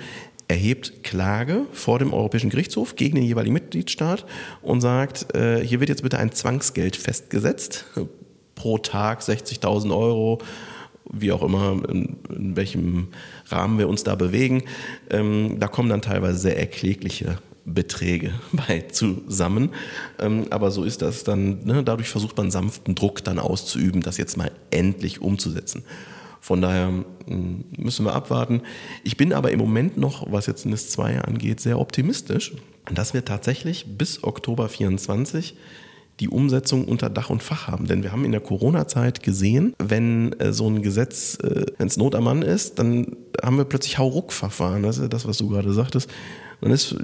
erhebt 0.48 1.02
Klage 1.02 1.66
vor 1.72 1.98
dem 1.98 2.12
Europäischen 2.12 2.50
Gerichtshof 2.50 2.96
gegen 2.96 3.16
den 3.16 3.24
jeweiligen 3.24 3.54
Mitgliedstaat 3.54 4.26
und 4.60 4.80
sagt, 4.80 5.34
äh, 5.34 5.64
hier 5.64 5.80
wird 5.80 5.88
jetzt 5.88 6.02
bitte 6.02 6.18
ein 6.18 6.32
Zwangsgeld 6.32 6.96
festgesetzt, 6.96 7.86
pro 8.54 8.78
Tag 8.78 9.20
60.000 9.20 9.96
Euro, 9.96 10.38
wie 11.10 11.32
auch 11.32 11.42
immer, 11.42 11.82
in, 11.88 12.16
in, 12.34 12.56
welchem 12.56 13.08
Rahmen 13.48 13.78
wir 13.78 13.88
uns 13.88 14.04
da 14.04 14.14
bewegen. 14.14 14.64
Ähm, 15.10 15.56
da 15.58 15.68
kommen 15.68 15.88
dann 15.88 16.02
teilweise 16.02 16.38
sehr 16.38 16.58
erklägliche 16.58 17.38
Beträge 17.64 18.32
bei 18.52 18.82
zusammen. 18.90 19.70
Ähm, 20.18 20.46
aber 20.50 20.70
so 20.70 20.84
ist 20.84 21.02
das 21.02 21.24
dann. 21.24 21.64
Ne? 21.64 21.82
Dadurch 21.82 22.08
versucht 22.08 22.36
man 22.36 22.50
sanften 22.50 22.94
Druck 22.94 23.24
dann 23.24 23.38
auszuüben, 23.38 24.00
das 24.00 24.16
jetzt 24.16 24.36
mal 24.36 24.50
endlich 24.70 25.20
umzusetzen. 25.20 25.84
Von 26.42 26.60
daher 26.60 26.88
hm, 26.88 27.64
müssen 27.78 28.04
wir 28.04 28.16
abwarten. 28.16 28.62
Ich 29.04 29.16
bin 29.16 29.32
aber 29.32 29.52
im 29.52 29.60
Moment 29.60 29.96
noch, 29.96 30.30
was 30.30 30.46
jetzt 30.46 30.66
NIS 30.66 30.90
2 30.90 31.20
angeht, 31.20 31.60
sehr 31.60 31.78
optimistisch, 31.78 32.52
dass 32.92 33.14
wir 33.14 33.24
tatsächlich 33.24 33.96
bis 33.96 34.24
Oktober 34.24 34.68
24 34.68 35.54
die 36.18 36.28
Umsetzung 36.28 36.86
unter 36.86 37.10
Dach 37.10 37.30
und 37.30 37.44
Fach 37.44 37.68
haben. 37.68 37.86
Denn 37.86 38.02
wir 38.02 38.10
haben 38.10 38.24
in 38.24 38.32
der 38.32 38.40
Corona-Zeit 38.40 39.22
gesehen, 39.22 39.74
wenn 39.78 40.32
äh, 40.40 40.52
so 40.52 40.68
ein 40.68 40.82
Gesetz, 40.82 41.38
äh, 41.44 41.66
wenn 41.78 41.86
es 41.86 41.96
Not 41.96 42.16
am 42.16 42.24
Mann 42.24 42.42
ist, 42.42 42.80
dann 42.80 43.16
haben 43.40 43.56
wir 43.56 43.64
plötzlich 43.64 43.98
Hauruck-Verfahren. 43.98 44.82
Das 44.82 44.98
ist 44.98 45.12
das, 45.12 45.28
was 45.28 45.38
du 45.38 45.48
gerade 45.48 45.72
sagtest 45.72 46.10
dann 46.62 46.70
ist 46.70 46.94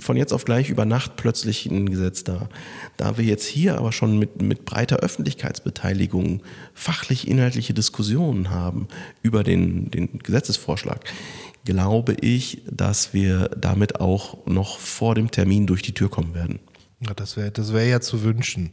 von 0.00 0.16
jetzt 0.16 0.32
auf 0.32 0.44
gleich 0.44 0.70
über 0.70 0.84
Nacht 0.84 1.16
plötzlich 1.16 1.66
ein 1.66 1.90
Gesetz 1.90 2.22
da. 2.22 2.48
Da 2.96 3.18
wir 3.18 3.24
jetzt 3.24 3.46
hier 3.46 3.76
aber 3.76 3.90
schon 3.90 4.18
mit, 4.18 4.40
mit 4.40 4.64
breiter 4.64 4.98
Öffentlichkeitsbeteiligung 4.98 6.42
fachlich 6.74 7.26
inhaltliche 7.26 7.74
Diskussionen 7.74 8.50
haben 8.50 8.86
über 9.22 9.42
den, 9.42 9.90
den 9.90 10.20
Gesetzesvorschlag, 10.20 11.04
glaube 11.64 12.14
ich, 12.20 12.62
dass 12.70 13.12
wir 13.12 13.50
damit 13.58 14.00
auch 14.00 14.46
noch 14.46 14.78
vor 14.78 15.16
dem 15.16 15.32
Termin 15.32 15.66
durch 15.66 15.82
die 15.82 15.92
Tür 15.92 16.08
kommen 16.08 16.34
werden. 16.34 16.60
Ja, 17.00 17.12
das 17.12 17.36
wäre 17.36 17.50
das 17.50 17.72
wär 17.72 17.86
ja 17.86 18.00
zu 18.00 18.22
wünschen. 18.22 18.72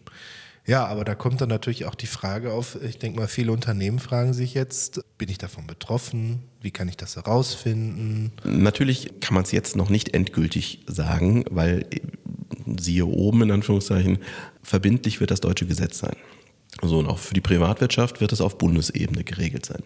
Ja, 0.68 0.86
aber 0.86 1.06
da 1.06 1.16
kommt 1.16 1.40
dann 1.40 1.48
natürlich 1.48 1.86
auch 1.86 1.96
die 1.96 2.08
Frage 2.08 2.52
auf, 2.52 2.78
ich 2.84 3.00
denke 3.00 3.20
mal, 3.20 3.28
viele 3.28 3.54
Unternehmen 3.54 4.00
fragen 4.00 4.34
sich 4.34 4.54
jetzt, 4.54 5.02
bin 5.18 5.30
ich 5.30 5.38
davon 5.38 5.66
betroffen? 5.66 6.44
Wie 6.62 6.72
kann 6.72 6.90
ich 6.90 6.98
das 6.98 7.16
herausfinden? 7.16 8.34
Natürlich 8.44 9.22
kann 9.22 9.34
man 9.34 9.44
es 9.44 9.54
jetzt 9.54 9.78
noch 9.78 9.90
nicht 9.90 10.14
endgültig 10.14 10.84
sagen, 10.86 11.46
weil 11.50 11.86
siehe 12.78 13.06
oben 13.06 13.44
in 13.44 13.52
Anführungszeichen, 13.52 14.20
verbindlich 14.62 15.22
wird 15.22 15.32
das 15.32 15.40
deutsche 15.40 15.66
Gesetz 15.66 16.00
sein. 16.00 16.18
So, 16.84 17.00
und 17.00 17.08
auch 17.08 17.18
für 17.18 17.34
die 17.34 17.42
Privatwirtschaft 17.42 18.22
wird 18.22 18.32
es 18.32 18.42
auf 18.42 18.58
Bundesebene 18.58 19.24
geregelt 19.24 19.66
sein. 19.66 19.84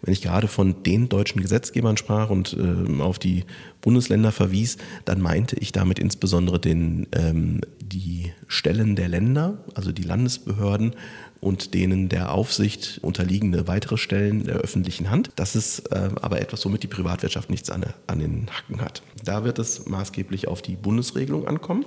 Wenn 0.00 0.12
ich 0.12 0.22
gerade 0.22 0.48
von 0.48 0.82
den 0.82 1.08
deutschen 1.08 1.42
Gesetzgebern 1.42 1.96
sprach 1.96 2.30
und 2.30 2.56
äh, 2.58 3.00
auf 3.00 3.18
die 3.18 3.44
Bundesländer 3.82 4.32
verwies, 4.32 4.78
dann 5.04 5.20
meinte 5.20 5.56
ich 5.56 5.72
damit 5.72 5.98
insbesondere 5.98 6.58
den, 6.58 7.06
ähm, 7.12 7.60
die 7.80 8.32
Stellen 8.48 8.96
der 8.96 9.08
Länder, 9.08 9.58
also 9.74 9.92
die 9.92 10.02
Landesbehörden 10.02 10.96
und 11.40 11.74
denen 11.74 12.08
der 12.08 12.32
Aufsicht 12.32 12.98
unterliegende 13.02 13.68
weitere 13.68 13.98
Stellen 13.98 14.44
der 14.44 14.56
öffentlichen 14.56 15.10
Hand. 15.10 15.30
Das 15.36 15.54
ist 15.54 15.80
äh, 15.92 16.08
aber 16.20 16.40
etwas, 16.40 16.64
womit 16.64 16.82
die 16.82 16.88
Privatwirtschaft 16.88 17.50
nichts 17.50 17.70
an, 17.70 17.84
an 18.06 18.18
den 18.18 18.48
Hacken 18.50 18.80
hat. 18.80 19.02
Da 19.24 19.44
wird 19.44 19.58
es 19.58 19.86
maßgeblich 19.86 20.48
auf 20.48 20.62
die 20.62 20.76
Bundesregelung 20.76 21.46
ankommen 21.46 21.84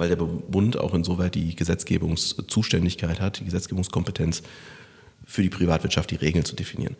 weil 0.00 0.08
der 0.08 0.16
Bund 0.16 0.78
auch 0.78 0.94
insoweit 0.94 1.34
die 1.34 1.54
Gesetzgebungszuständigkeit 1.54 3.20
hat, 3.20 3.40
die 3.40 3.44
Gesetzgebungskompetenz 3.44 4.42
für 5.26 5.42
die 5.42 5.50
Privatwirtschaft 5.50 6.10
die 6.10 6.16
Regeln 6.16 6.46
zu 6.46 6.56
definieren. 6.56 6.96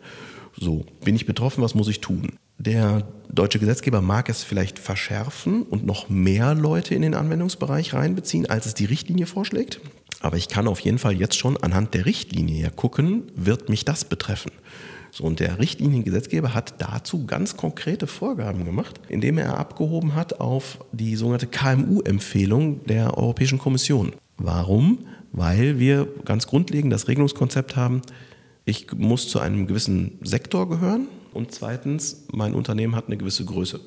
So, 0.55 0.85
bin 1.03 1.15
ich 1.15 1.25
betroffen, 1.25 1.63
was 1.63 1.73
muss 1.73 1.87
ich 1.87 1.99
tun? 1.99 2.33
Der 2.59 3.07
deutsche 3.27 3.57
Gesetzgeber 3.57 4.01
mag 4.01 4.29
es 4.29 4.43
vielleicht 4.43 4.77
verschärfen 4.77 5.63
und 5.63 5.83
noch 5.83 6.09
mehr 6.09 6.53
Leute 6.53 6.93
in 6.93 7.01
den 7.01 7.15
Anwendungsbereich 7.15 7.95
reinbeziehen, 7.95 8.45
als 8.45 8.67
es 8.67 8.75
die 8.75 8.85
Richtlinie 8.85 9.25
vorschlägt. 9.25 9.81
Aber 10.19 10.37
ich 10.37 10.47
kann 10.47 10.67
auf 10.67 10.79
jeden 10.81 10.99
Fall 10.99 11.13
jetzt 11.13 11.35
schon 11.35 11.57
anhand 11.57 11.95
der 11.95 12.05
Richtlinie 12.05 12.61
ja 12.61 12.69
gucken, 12.69 13.23
wird 13.35 13.69
mich 13.69 13.83
das 13.83 14.05
betreffen? 14.05 14.51
So, 15.13 15.25
und 15.25 15.41
der 15.41 15.59
Richtliniengesetzgeber 15.59 16.53
hat 16.53 16.75
dazu 16.77 17.25
ganz 17.25 17.57
konkrete 17.57 18.07
Vorgaben 18.07 18.63
gemacht, 18.63 19.01
indem 19.09 19.37
er 19.37 19.57
abgehoben 19.59 20.15
hat 20.15 20.39
auf 20.39 20.79
die 20.93 21.17
sogenannte 21.17 21.47
KMU-Empfehlung 21.47 22.85
der 22.85 23.17
Europäischen 23.17 23.59
Kommission. 23.59 24.13
Warum? 24.37 24.99
Weil 25.33 25.79
wir 25.79 26.07
ganz 26.23 26.47
grundlegend 26.47 26.93
das 26.93 27.09
Regelungskonzept 27.09 27.75
haben, 27.75 28.01
ich 28.63 28.87
muss 28.93 29.27
zu 29.27 29.39
einem 29.39 29.67
gewissen 29.67 30.17
Sektor 30.21 30.69
gehören 30.69 31.07
und 31.33 31.51
zweitens, 31.51 32.25
mein 32.31 32.53
Unternehmen 32.53 32.95
hat 32.95 33.07
eine 33.07 33.17
gewisse 33.17 33.43
Größe. 33.43 33.81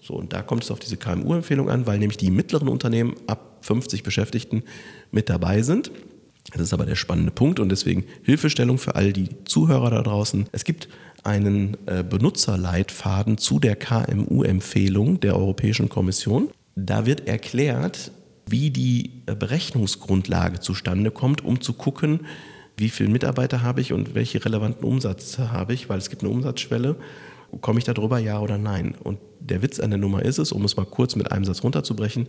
So, 0.00 0.14
und 0.14 0.32
da 0.32 0.42
kommt 0.42 0.62
es 0.62 0.70
auf 0.70 0.78
diese 0.78 0.96
KMU-Empfehlung 0.96 1.68
an, 1.68 1.86
weil 1.86 1.98
nämlich 1.98 2.16
die 2.16 2.30
mittleren 2.30 2.68
Unternehmen 2.68 3.14
ab 3.26 3.58
50 3.62 4.02
Beschäftigten 4.02 4.62
mit 5.10 5.28
dabei 5.28 5.62
sind. 5.62 5.90
Das 6.52 6.62
ist 6.62 6.72
aber 6.72 6.86
der 6.86 6.96
spannende 6.96 7.30
Punkt 7.30 7.60
und 7.60 7.68
deswegen 7.68 8.04
Hilfestellung 8.22 8.78
für 8.78 8.94
all 8.94 9.12
die 9.12 9.28
Zuhörer 9.44 9.90
da 9.90 10.02
draußen. 10.02 10.46
Es 10.52 10.64
gibt 10.64 10.88
einen 11.22 11.76
äh, 11.86 12.02
Benutzerleitfaden 12.02 13.38
zu 13.38 13.58
der 13.58 13.76
KMU-Empfehlung 13.76 15.20
der 15.20 15.36
Europäischen 15.36 15.88
Kommission. 15.88 16.50
Da 16.76 17.06
wird 17.06 17.28
erklärt, 17.28 18.10
wie 18.46 18.70
die 18.70 19.22
äh, 19.26 19.34
Berechnungsgrundlage 19.34 20.60
zustande 20.60 21.10
kommt, 21.10 21.44
um 21.44 21.60
zu 21.60 21.72
gucken, 21.74 22.20
wie 22.76 22.88
viele 22.88 23.10
Mitarbeiter 23.10 23.62
habe 23.62 23.80
ich 23.80 23.92
und 23.92 24.14
welche 24.14 24.44
relevanten 24.44 24.84
Umsätze 24.84 25.52
habe 25.52 25.74
ich, 25.74 25.88
weil 25.88 25.98
es 25.98 26.08
gibt 26.08 26.22
eine 26.22 26.32
Umsatzschwelle. 26.32 26.96
Komme 27.60 27.78
ich 27.78 27.84
darüber, 27.84 28.18
ja 28.18 28.40
oder 28.40 28.58
nein? 28.58 28.94
Und 29.02 29.18
der 29.40 29.60
Witz 29.60 29.80
an 29.80 29.90
der 29.90 29.98
Nummer 29.98 30.22
ist 30.22 30.38
es, 30.38 30.52
um 30.52 30.64
es 30.64 30.76
mal 30.76 30.86
kurz 30.86 31.16
mit 31.16 31.30
einem 31.30 31.44
Satz 31.44 31.62
runterzubrechen, 31.62 32.28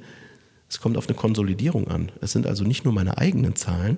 es 0.71 0.79
kommt 0.79 0.97
auf 0.97 1.09
eine 1.09 1.17
Konsolidierung 1.17 1.89
an. 1.89 2.13
Es 2.21 2.31
sind 2.31 2.47
also 2.47 2.63
nicht 2.63 2.85
nur 2.85 2.93
meine 2.93 3.17
eigenen 3.17 3.57
Zahlen, 3.57 3.97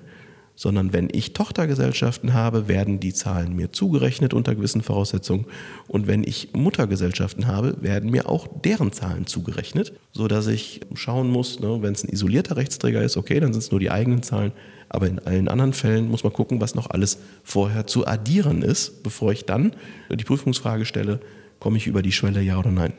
sondern 0.56 0.92
wenn 0.92 1.08
ich 1.10 1.32
Tochtergesellschaften 1.32 2.34
habe, 2.34 2.66
werden 2.66 2.98
die 2.98 3.14
Zahlen 3.14 3.54
mir 3.54 3.70
zugerechnet 3.70 4.34
unter 4.34 4.56
gewissen 4.56 4.82
Voraussetzungen 4.82 5.46
und 5.86 6.08
wenn 6.08 6.24
ich 6.24 6.48
Muttergesellschaften 6.52 7.46
habe, 7.46 7.76
werden 7.80 8.10
mir 8.10 8.28
auch 8.28 8.48
deren 8.64 8.90
Zahlen 8.90 9.28
zugerechnet, 9.28 9.92
so 10.12 10.26
dass 10.26 10.48
ich 10.48 10.80
schauen 10.94 11.30
muss, 11.30 11.60
ne, 11.60 11.78
wenn 11.80 11.92
es 11.92 12.02
ein 12.02 12.10
isolierter 12.10 12.56
Rechtsträger 12.56 13.02
ist, 13.02 13.16
okay, 13.16 13.38
dann 13.38 13.52
sind 13.52 13.62
es 13.62 13.70
nur 13.70 13.78
die 13.78 13.92
eigenen 13.92 14.24
Zahlen, 14.24 14.50
aber 14.88 15.06
in 15.06 15.20
allen 15.20 15.46
anderen 15.46 15.74
Fällen 15.74 16.08
muss 16.08 16.24
man 16.24 16.32
gucken, 16.32 16.60
was 16.60 16.74
noch 16.74 16.90
alles 16.90 17.18
vorher 17.44 17.86
zu 17.86 18.04
addieren 18.04 18.62
ist, 18.62 19.04
bevor 19.04 19.30
ich 19.30 19.44
dann 19.44 19.76
die 20.10 20.24
Prüfungsfrage 20.24 20.86
stelle, 20.86 21.20
komme 21.60 21.76
ich 21.76 21.86
über 21.86 22.02
die 22.02 22.12
Schwelle 22.12 22.42
ja 22.42 22.58
oder 22.58 22.72
nein. 22.72 22.94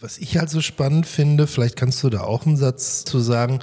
Was 0.00 0.18
ich 0.18 0.36
halt 0.36 0.50
so 0.50 0.60
spannend 0.60 1.06
finde, 1.06 1.46
vielleicht 1.46 1.76
kannst 1.76 2.02
du 2.02 2.10
da 2.10 2.22
auch 2.22 2.46
einen 2.46 2.56
Satz 2.56 3.04
zu 3.04 3.20
sagen, 3.20 3.60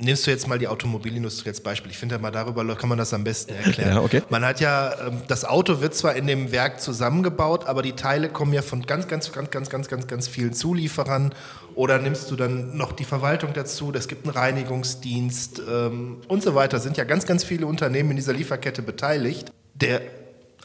nimmst 0.00 0.26
du 0.26 0.30
jetzt 0.30 0.48
mal 0.48 0.58
die 0.58 0.68
Automobilindustrie 0.68 1.50
als 1.50 1.60
Beispiel. 1.60 1.90
Ich 1.90 1.98
finde 1.98 2.18
mal 2.18 2.30
darüber 2.30 2.64
kann 2.76 2.88
man 2.88 2.98
das 2.98 3.12
am 3.12 3.24
besten 3.24 3.54
erklären. 3.54 3.96
Ja, 3.96 4.00
okay. 4.00 4.22
Man 4.30 4.44
hat 4.44 4.60
ja, 4.60 4.94
ähm, 5.06 5.22
das 5.28 5.44
Auto 5.44 5.80
wird 5.80 5.94
zwar 5.94 6.14
in 6.16 6.26
dem 6.26 6.52
Werk 6.52 6.80
zusammengebaut, 6.80 7.66
aber 7.66 7.82
die 7.82 7.92
Teile 7.92 8.28
kommen 8.28 8.52
ja 8.52 8.62
von 8.62 8.82
ganz, 8.82 9.08
ganz, 9.08 9.32
ganz, 9.32 9.50
ganz, 9.50 9.70
ganz, 9.70 9.88
ganz, 9.88 10.06
ganz 10.06 10.28
vielen 10.28 10.52
Zulieferern. 10.52 11.34
Oder 11.74 11.98
nimmst 11.98 12.30
du 12.30 12.36
dann 12.36 12.76
noch 12.76 12.92
die 12.92 13.04
Verwaltung 13.04 13.52
dazu? 13.52 13.92
Es 13.94 14.08
gibt 14.08 14.24
einen 14.24 14.34
Reinigungsdienst 14.34 15.62
ähm, 15.68 16.18
und 16.28 16.42
so 16.42 16.54
weiter. 16.54 16.80
Sind 16.80 16.96
ja 16.96 17.04
ganz, 17.04 17.26
ganz 17.26 17.44
viele 17.44 17.66
Unternehmen 17.66 18.10
in 18.10 18.16
dieser 18.16 18.32
Lieferkette 18.32 18.82
beteiligt. 18.82 19.52
Der 19.74 20.00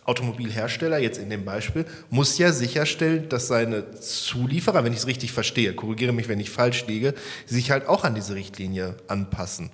Automobilhersteller, 0.06 1.00
jetzt 1.00 1.18
in 1.18 1.30
dem 1.30 1.46
Beispiel, 1.46 1.86
muss 2.10 2.38
ja 2.38 2.52
sicherstellen, 2.52 3.28
dass 3.30 3.48
seine 3.48 3.92
Zulieferer, 4.00 4.84
wenn 4.84 4.94
ich 4.94 5.00
es 5.00 5.08
richtig 5.08 5.32
verstehe, 5.32 5.74
korrigiere 5.74 6.14
mich, 6.14 6.30
wenn 6.30 6.40
ich 6.40 6.52
falsch 6.52 6.86
liege, 6.88 7.16
sich 7.46 7.72
halt 7.72 7.88
auch 7.88 8.04
an 8.04 8.14
diese 8.14 8.36
Richtlinie 8.36 8.96
anpassen. 9.08 9.72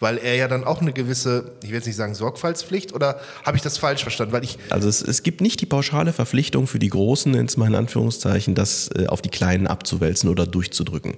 Weil 0.00 0.18
er 0.18 0.34
ja 0.34 0.48
dann 0.48 0.64
auch 0.64 0.80
eine 0.80 0.92
gewisse, 0.92 1.52
ich 1.62 1.68
will 1.68 1.76
jetzt 1.76 1.86
nicht 1.86 1.96
sagen 1.96 2.14
Sorgfaltspflicht, 2.14 2.94
oder 2.94 3.20
habe 3.44 3.56
ich 3.56 3.62
das 3.62 3.78
falsch 3.78 4.02
verstanden? 4.02 4.32
Weil 4.32 4.44
ich 4.44 4.58
also 4.70 4.88
es, 4.88 5.02
es 5.02 5.22
gibt 5.22 5.40
nicht 5.40 5.60
die 5.60 5.66
pauschale 5.66 6.12
Verpflichtung 6.12 6.66
für 6.66 6.78
die 6.78 6.88
Großen, 6.88 7.32
mal 7.56 7.66
in 7.66 7.74
Anführungszeichen, 7.74 8.54
das 8.54 8.90
äh, 8.96 9.06
auf 9.06 9.22
die 9.22 9.28
Kleinen 9.28 9.66
abzuwälzen 9.66 10.30
oder 10.30 10.46
durchzudrücken. 10.46 11.16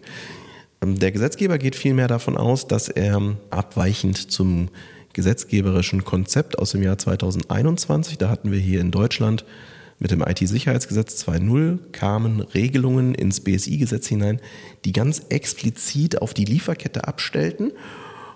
Ähm, 0.83 0.99
der 0.99 1.13
Gesetzgeber 1.13 1.59
geht 1.59 1.77
vielmehr 1.77 2.09
davon 2.09 2.37
aus, 2.37 2.67
dass 2.67 2.89
er 2.89 3.21
abweichend 3.51 4.31
zum 4.31 4.69
gesetzgeberischen 5.17 6.05
Konzept 6.05 6.59
aus 6.59 6.73
dem 6.73 6.83
Jahr 6.83 6.99
2021. 6.99 8.19
Da 8.19 8.29
hatten 8.29 8.53
wir 8.53 8.59
hier 8.59 8.83
in 8.83 8.91
Deutschland 8.91 9.47
mit 9.99 10.11
dem 10.11 10.21
IT-Sicherheitsgesetz 10.21 11.27
2.0 11.27 11.79
kamen 11.91 12.43
Regelungen 12.43 13.15
ins 13.15 13.41
BSI-Gesetz 13.41 14.07
hinein, 14.09 14.43
die 14.85 14.93
ganz 14.93 15.23
explizit 15.31 16.21
auf 16.21 16.35
die 16.35 16.45
Lieferkette 16.45 17.09
abstellten 17.09 17.73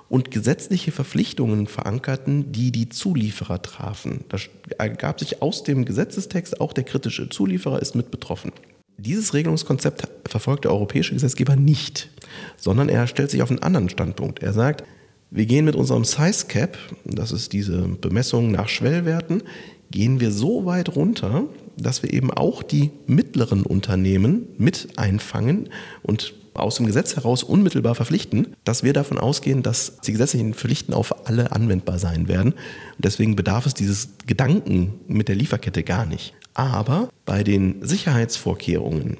und 0.08 0.30
gesetzliche 0.30 0.90
Verpflichtungen 0.90 1.66
verankerten, 1.66 2.50
die 2.50 2.72
die 2.72 2.88
Zulieferer 2.88 3.60
trafen. 3.60 4.24
Da 4.30 4.38
ergab 4.78 5.20
sich 5.20 5.42
aus 5.42 5.62
dem 5.62 5.84
Gesetzestext 5.84 6.62
auch 6.62 6.72
der 6.72 6.84
kritische 6.84 7.28
Zulieferer 7.28 7.82
ist 7.82 7.94
mit 7.94 8.10
betroffen. 8.10 8.52
Dieses 8.96 9.34
Regelungskonzept 9.34 10.08
verfolgt 10.26 10.64
der 10.64 10.72
europäische 10.72 11.12
Gesetzgeber 11.12 11.56
nicht, 11.56 12.08
sondern 12.56 12.88
er 12.88 13.06
stellt 13.06 13.30
sich 13.30 13.42
auf 13.42 13.50
einen 13.50 13.62
anderen 13.62 13.90
Standpunkt. 13.90 14.42
Er 14.42 14.54
sagt, 14.54 14.82
wir 15.30 15.46
gehen 15.46 15.64
mit 15.64 15.76
unserem 15.76 16.04
Size 16.04 16.46
Cap, 16.46 16.76
das 17.04 17.32
ist 17.32 17.52
diese 17.52 17.82
Bemessung 17.82 18.50
nach 18.50 18.68
Schwellwerten, 18.68 19.42
gehen 19.90 20.20
wir 20.20 20.32
so 20.32 20.66
weit 20.66 20.94
runter, 20.96 21.44
dass 21.76 22.02
wir 22.02 22.12
eben 22.12 22.30
auch 22.30 22.62
die 22.62 22.90
mittleren 23.06 23.62
Unternehmen 23.62 24.48
mit 24.58 24.88
einfangen 24.96 25.68
und 26.02 26.34
aus 26.54 26.76
dem 26.76 26.86
Gesetz 26.86 27.16
heraus 27.16 27.42
unmittelbar 27.42 27.94
verpflichten, 27.94 28.54
dass 28.64 28.82
wir 28.82 28.92
davon 28.92 29.18
ausgehen, 29.18 29.62
dass 29.62 29.98
die 30.00 30.12
gesetzlichen 30.12 30.54
Pflichten 30.54 30.92
auf 30.92 31.28
alle 31.28 31.52
anwendbar 31.52 31.98
sein 31.98 32.28
werden. 32.28 32.52
Und 32.52 33.04
deswegen 33.04 33.36
bedarf 33.36 33.66
es 33.66 33.74
dieses 33.74 34.10
Gedanken 34.26 35.00
mit 35.06 35.28
der 35.28 35.36
Lieferkette 35.36 35.84
gar 35.84 36.06
nicht. 36.06 36.34
Aber 36.54 37.08
bei 37.24 37.44
den 37.44 37.86
Sicherheitsvorkehrungen 37.86 39.16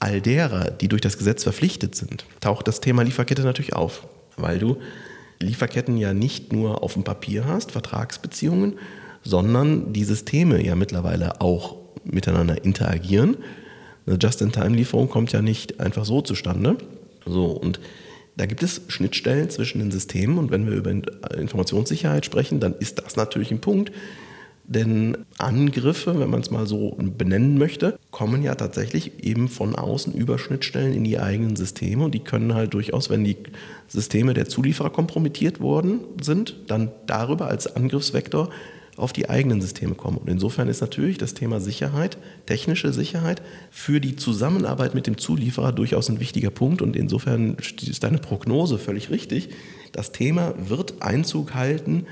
all 0.00 0.20
derer, 0.20 0.70
die 0.70 0.88
durch 0.88 1.02
das 1.02 1.18
Gesetz 1.18 1.42
verpflichtet 1.44 1.94
sind, 1.94 2.24
taucht 2.40 2.66
das 2.66 2.80
Thema 2.80 3.02
Lieferkette 3.02 3.42
natürlich 3.42 3.74
auf, 3.74 4.06
weil 4.36 4.58
du 4.58 4.78
Lieferketten 5.42 5.96
ja 5.96 6.14
nicht 6.14 6.52
nur 6.52 6.82
auf 6.82 6.94
dem 6.94 7.04
Papier 7.04 7.46
hast, 7.46 7.72
Vertragsbeziehungen, 7.72 8.74
sondern 9.22 9.92
die 9.92 10.04
Systeme 10.04 10.64
ja 10.64 10.74
mittlerweile 10.74 11.40
auch 11.40 11.76
miteinander 12.04 12.64
interagieren. 12.64 13.36
Eine 14.06 14.18
Just-in-Time-Lieferung 14.20 15.08
kommt 15.08 15.32
ja 15.32 15.42
nicht 15.42 15.80
einfach 15.80 16.04
so 16.04 16.20
zustande. 16.22 16.76
So, 17.24 17.46
und 17.46 17.78
da 18.36 18.46
gibt 18.46 18.62
es 18.62 18.82
Schnittstellen 18.88 19.50
zwischen 19.50 19.78
den 19.78 19.90
Systemen 19.90 20.38
und 20.38 20.50
wenn 20.50 20.66
wir 20.66 20.74
über 20.74 20.90
Informationssicherheit 20.90 22.24
sprechen, 22.24 22.60
dann 22.60 22.74
ist 22.74 22.98
das 22.98 23.16
natürlich 23.16 23.50
ein 23.50 23.60
Punkt. 23.60 23.92
Denn 24.64 25.18
Angriffe, 25.38 26.18
wenn 26.18 26.30
man 26.30 26.40
es 26.40 26.50
mal 26.50 26.66
so 26.66 26.96
benennen 26.98 27.58
möchte, 27.58 27.98
kommen 28.12 28.42
ja 28.42 28.54
tatsächlich 28.54 29.24
eben 29.24 29.48
von 29.48 29.74
außen 29.74 30.12
über 30.12 30.38
Schnittstellen 30.38 30.92
in 30.92 31.02
die 31.02 31.18
eigenen 31.18 31.56
Systeme 31.56 32.04
und 32.04 32.12
die 32.14 32.20
können 32.20 32.54
halt 32.54 32.74
durchaus, 32.74 33.10
wenn 33.10 33.24
die 33.24 33.38
Systeme 33.88 34.34
der 34.34 34.46
Zulieferer 34.48 34.90
kompromittiert 34.90 35.60
worden 35.60 36.00
sind, 36.20 36.54
dann 36.68 36.92
darüber 37.06 37.48
als 37.48 37.74
Angriffsvektor 37.74 38.50
auf 38.98 39.14
die 39.14 39.30
eigenen 39.30 39.62
Systeme 39.62 39.94
kommen. 39.94 40.18
Und 40.18 40.28
insofern 40.28 40.68
ist 40.68 40.82
natürlich 40.82 41.16
das 41.16 41.32
Thema 41.32 41.58
Sicherheit, 41.58 42.18
technische 42.44 42.92
Sicherheit 42.92 43.40
für 43.70 43.98
die 43.98 44.16
Zusammenarbeit 44.16 44.94
mit 44.94 45.06
dem 45.06 45.16
Zulieferer 45.16 45.72
durchaus 45.72 46.10
ein 46.10 46.20
wichtiger 46.20 46.50
Punkt. 46.50 46.82
Und 46.82 46.94
insofern 46.94 47.56
ist 47.56 48.04
deine 48.04 48.18
Prognose 48.18 48.76
völlig 48.76 49.08
richtig. 49.08 49.48
Das 49.92 50.12
Thema 50.12 50.52
wird 50.58 51.00
Einzug 51.00 51.54
halten 51.54 52.04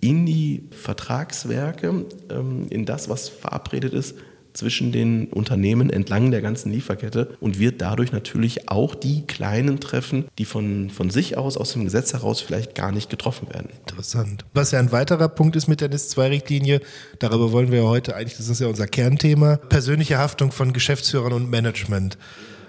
in 0.00 0.26
die 0.26 0.64
Vertragswerke, 0.70 2.04
ähm, 2.28 2.66
in 2.68 2.84
das, 2.84 3.08
was 3.08 3.30
verabredet 3.30 3.94
ist 3.94 4.14
zwischen 4.56 4.92
den 4.92 5.26
Unternehmen 5.28 5.90
entlang 5.90 6.30
der 6.30 6.42
ganzen 6.42 6.72
Lieferkette 6.72 7.36
und 7.40 7.58
wird 7.58 7.80
dadurch 7.80 8.12
natürlich 8.12 8.68
auch 8.68 8.94
die 8.94 9.26
Kleinen 9.26 9.80
treffen, 9.80 10.26
die 10.38 10.44
von, 10.44 10.90
von 10.90 11.10
sich 11.10 11.36
aus, 11.36 11.56
aus 11.56 11.72
dem 11.72 11.84
Gesetz 11.84 12.12
heraus 12.12 12.40
vielleicht 12.40 12.74
gar 12.74 12.92
nicht 12.92 13.10
getroffen 13.10 13.48
werden. 13.52 13.68
Interessant. 13.86 14.44
Was 14.54 14.70
ja 14.70 14.78
ein 14.78 14.92
weiterer 14.92 15.28
Punkt 15.28 15.56
ist 15.56 15.68
mit 15.68 15.80
der 15.80 15.88
NIS-2-Richtlinie, 15.88 16.80
darüber 17.18 17.52
wollen 17.52 17.70
wir 17.70 17.84
heute 17.84 18.16
eigentlich, 18.16 18.36
das 18.36 18.48
ist 18.48 18.60
ja 18.60 18.66
unser 18.66 18.86
Kernthema, 18.86 19.56
persönliche 19.56 20.18
Haftung 20.18 20.52
von 20.52 20.72
Geschäftsführern 20.72 21.32
und 21.32 21.50
Management. 21.50 22.18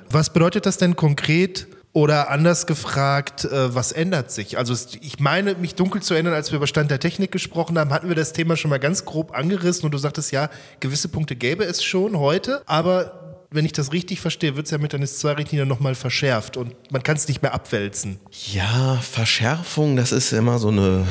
Was 0.10 0.32
bedeutet 0.32 0.66
das 0.66 0.78
denn 0.78 0.96
konkret 0.96 1.68
oder 1.98 2.30
anders 2.30 2.68
gefragt, 2.68 3.46
äh, 3.46 3.74
was 3.74 3.92
ändert 3.92 4.30
sich? 4.30 4.60
Also 4.60 4.76
ich 5.02 5.20
meine, 5.20 5.56
mich 5.56 5.74
dunkel 5.74 6.00
zu 6.00 6.14
erinnern, 6.14 6.36
als 6.36 6.52
wir 6.52 6.58
über 6.58 6.68
Stand 6.68 6.92
der 6.92 7.00
Technik 7.00 7.32
gesprochen 7.32 7.80
haben, 7.80 7.92
hatten 7.92 8.08
wir 8.08 8.16
das 8.16 8.34
Thema 8.34 8.56
schon 8.56 8.70
mal 8.70 8.78
ganz 8.78 9.04
grob 9.04 9.36
angerissen 9.36 9.86
und 9.86 9.96
du 9.96 9.98
sagtest, 9.98 10.32
ja, 10.32 10.52
gewisse 10.80 11.08
Punkte 11.08 11.36
gäbe 11.36 11.64
es 11.64 11.84
schon 11.84 12.20
heute, 12.20 12.62
aber 12.68 13.48
wenn 13.50 13.66
ich 13.66 13.72
das 13.72 13.94
richtig 13.94 14.22
verstehe, 14.22 14.56
wird 14.56 14.68
es 14.68 14.72
ja 14.72 14.78
mit 14.78 14.92
der 14.92 15.00
NIS-2-Richtlinie 15.00 15.66
nochmal 15.66 15.96
verschärft 15.96 16.56
und 16.56 16.76
man 16.92 17.02
kann 17.02 17.18
es 17.18 17.28
nicht 17.28 17.42
mehr 17.42 17.56
abwälzen. 17.56 18.20
Ja, 18.54 18.98
Verschärfung, 18.98 19.96
das 19.96 20.12
ist 20.12 20.34
immer 20.34 20.60
so 20.60 20.68
eine 20.68 21.04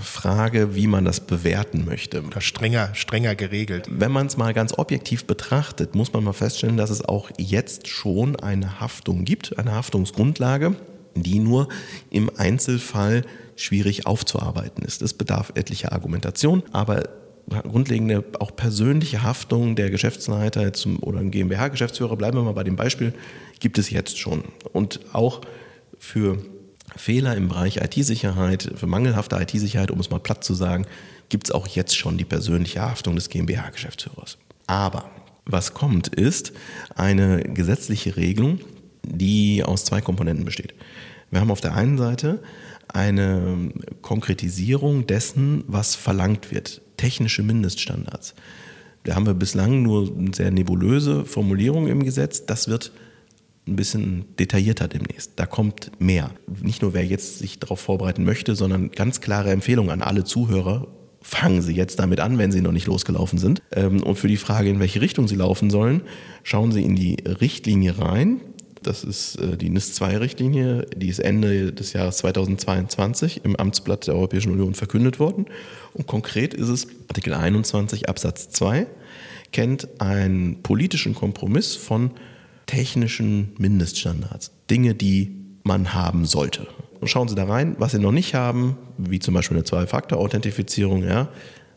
Frage, 0.00 0.74
wie 0.74 0.86
man 0.86 1.04
das 1.04 1.20
bewerten 1.20 1.84
möchte. 1.84 2.22
Oder 2.22 2.40
strenger, 2.40 2.94
strenger 2.94 3.34
geregelt. 3.34 3.88
Wenn 3.90 4.12
man 4.12 4.26
es 4.26 4.36
mal 4.36 4.54
ganz 4.54 4.76
objektiv 4.76 5.24
betrachtet, 5.24 5.94
muss 5.94 6.12
man 6.12 6.24
mal 6.24 6.32
feststellen, 6.32 6.76
dass 6.76 6.90
es 6.90 7.04
auch 7.04 7.30
jetzt 7.38 7.88
schon 7.88 8.36
eine 8.36 8.80
Haftung 8.80 9.24
gibt, 9.24 9.58
eine 9.58 9.72
Haftungsgrundlage, 9.72 10.76
die 11.14 11.38
nur 11.38 11.68
im 12.10 12.30
Einzelfall 12.36 13.24
schwierig 13.56 14.06
aufzuarbeiten 14.06 14.84
ist. 14.84 15.02
Es 15.02 15.14
bedarf 15.14 15.52
etlicher 15.54 15.92
Argumentation, 15.92 16.62
aber 16.72 17.08
grundlegende 17.48 18.24
auch 18.38 18.54
persönliche 18.54 19.22
Haftung 19.22 19.74
der 19.74 19.90
Geschäftsleiter 19.90 20.70
oder 21.00 21.18
ein 21.18 21.30
GmbH-Geschäftsführer, 21.30 22.16
bleiben 22.16 22.38
wir 22.38 22.44
mal 22.44 22.52
bei 22.52 22.64
dem 22.64 22.76
Beispiel, 22.76 23.12
gibt 23.58 23.78
es 23.78 23.90
jetzt 23.90 24.18
schon. 24.18 24.44
Und 24.72 25.00
auch 25.12 25.40
für 25.98 26.38
Fehler 26.96 27.36
im 27.36 27.48
Bereich 27.48 27.76
IT-Sicherheit, 27.76 28.72
für 28.76 28.86
mangelhafte 28.86 29.36
IT-Sicherheit, 29.36 29.90
um 29.90 30.00
es 30.00 30.10
mal 30.10 30.20
platt 30.20 30.44
zu 30.44 30.54
sagen, 30.54 30.86
gibt 31.28 31.48
es 31.48 31.50
auch 31.50 31.66
jetzt 31.66 31.96
schon 31.96 32.18
die 32.18 32.24
persönliche 32.24 32.82
Haftung 32.82 33.14
des 33.14 33.28
GmbH-Geschäftsführers. 33.28 34.38
Aber 34.66 35.10
was 35.44 35.74
kommt, 35.74 36.08
ist 36.08 36.52
eine 36.94 37.42
gesetzliche 37.42 38.16
Regelung, 38.16 38.60
die 39.04 39.64
aus 39.64 39.84
zwei 39.84 40.00
Komponenten 40.00 40.44
besteht. 40.44 40.74
Wir 41.30 41.40
haben 41.40 41.50
auf 41.50 41.60
der 41.60 41.74
einen 41.74 41.96
Seite 41.96 42.42
eine 42.88 43.70
Konkretisierung 44.02 45.06
dessen, 45.06 45.64
was 45.66 45.94
verlangt 45.94 46.50
wird, 46.50 46.82
technische 46.96 47.42
Mindeststandards. 47.42 48.34
Da 49.04 49.14
haben 49.14 49.26
wir 49.26 49.34
bislang 49.34 49.82
nur 49.82 50.12
sehr 50.34 50.50
nebulöse 50.50 51.24
Formulierungen 51.24 51.90
im 51.90 52.04
Gesetz. 52.04 52.44
Das 52.46 52.68
wird 52.68 52.92
ein 53.66 53.76
bisschen 53.76 54.24
detaillierter 54.38 54.88
demnächst. 54.88 55.32
Da 55.36 55.46
kommt 55.46 55.92
mehr. 56.00 56.30
Nicht 56.62 56.82
nur 56.82 56.94
wer 56.94 57.04
jetzt 57.04 57.38
sich 57.38 57.58
darauf 57.58 57.80
vorbereiten 57.80 58.24
möchte, 58.24 58.54
sondern 58.54 58.90
ganz 58.90 59.20
klare 59.20 59.50
Empfehlungen 59.50 59.90
an 59.90 60.02
alle 60.02 60.24
Zuhörer. 60.24 60.88
Fangen 61.22 61.60
Sie 61.60 61.74
jetzt 61.74 61.98
damit 61.98 62.18
an, 62.20 62.38
wenn 62.38 62.50
Sie 62.50 62.62
noch 62.62 62.72
nicht 62.72 62.86
losgelaufen 62.86 63.38
sind. 63.38 63.62
Ähm, 63.72 64.02
und 64.02 64.16
für 64.16 64.28
die 64.28 64.38
Frage, 64.38 64.70
in 64.70 64.80
welche 64.80 65.00
Richtung 65.00 65.28
Sie 65.28 65.36
laufen 65.36 65.70
sollen, 65.70 66.02
schauen 66.42 66.72
Sie 66.72 66.82
in 66.82 66.96
die 66.96 67.16
Richtlinie 67.26 67.98
rein. 67.98 68.40
Das 68.82 69.04
ist 69.04 69.36
äh, 69.36 69.58
die 69.58 69.68
NIS-2-Richtlinie, 69.68 70.86
die 70.96 71.08
ist 71.08 71.18
Ende 71.18 71.72
des 71.72 71.92
Jahres 71.92 72.18
2022 72.18 73.44
im 73.44 73.54
Amtsblatt 73.56 74.06
der 74.06 74.14
Europäischen 74.14 74.52
Union 74.52 74.74
verkündet 74.74 75.20
worden. 75.20 75.46
Und 75.92 76.06
konkret 76.06 76.54
ist 76.54 76.68
es 76.68 76.88
Artikel 77.08 77.34
21 77.34 78.08
Absatz 78.08 78.48
2, 78.50 78.86
kennt 79.52 80.00
einen 80.00 80.62
politischen 80.62 81.14
Kompromiss 81.14 81.76
von 81.76 82.12
technischen 82.70 83.52
Mindeststandards. 83.58 84.52
Dinge, 84.70 84.94
die 84.94 85.34
man 85.64 85.92
haben 85.92 86.24
sollte. 86.24 86.68
Schauen 87.02 87.26
Sie 87.26 87.34
da 87.34 87.44
rein, 87.44 87.74
was 87.78 87.92
Sie 87.92 87.98
noch 87.98 88.12
nicht 88.12 88.34
haben, 88.34 88.76
wie 88.96 89.18
zum 89.18 89.34
Beispiel 89.34 89.56
eine 89.56 89.64
Zwei-Faktor-Authentifizierung, 89.64 91.02
ja, 91.02 91.28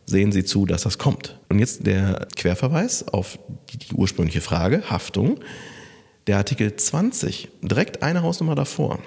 sehen 0.06 0.32
Sie 0.32 0.44
zu, 0.44 0.68
dass 0.68 0.84
das 0.84 1.00
kommt. 1.00 1.40
Und 1.50 1.58
jetzt 1.58 1.88
der 1.88 2.28
Querverweis 2.36 3.08
auf 3.08 3.40
die, 3.72 3.78
die 3.78 3.94
ursprüngliche 3.94 4.42
Frage, 4.42 4.84
Haftung. 4.90 5.40
Der 6.28 6.38
Artikel 6.38 6.76
20, 6.76 7.50
direkt 7.64 8.04
eine 8.04 8.22
Hausnummer 8.22 8.54
davor, 8.54 9.00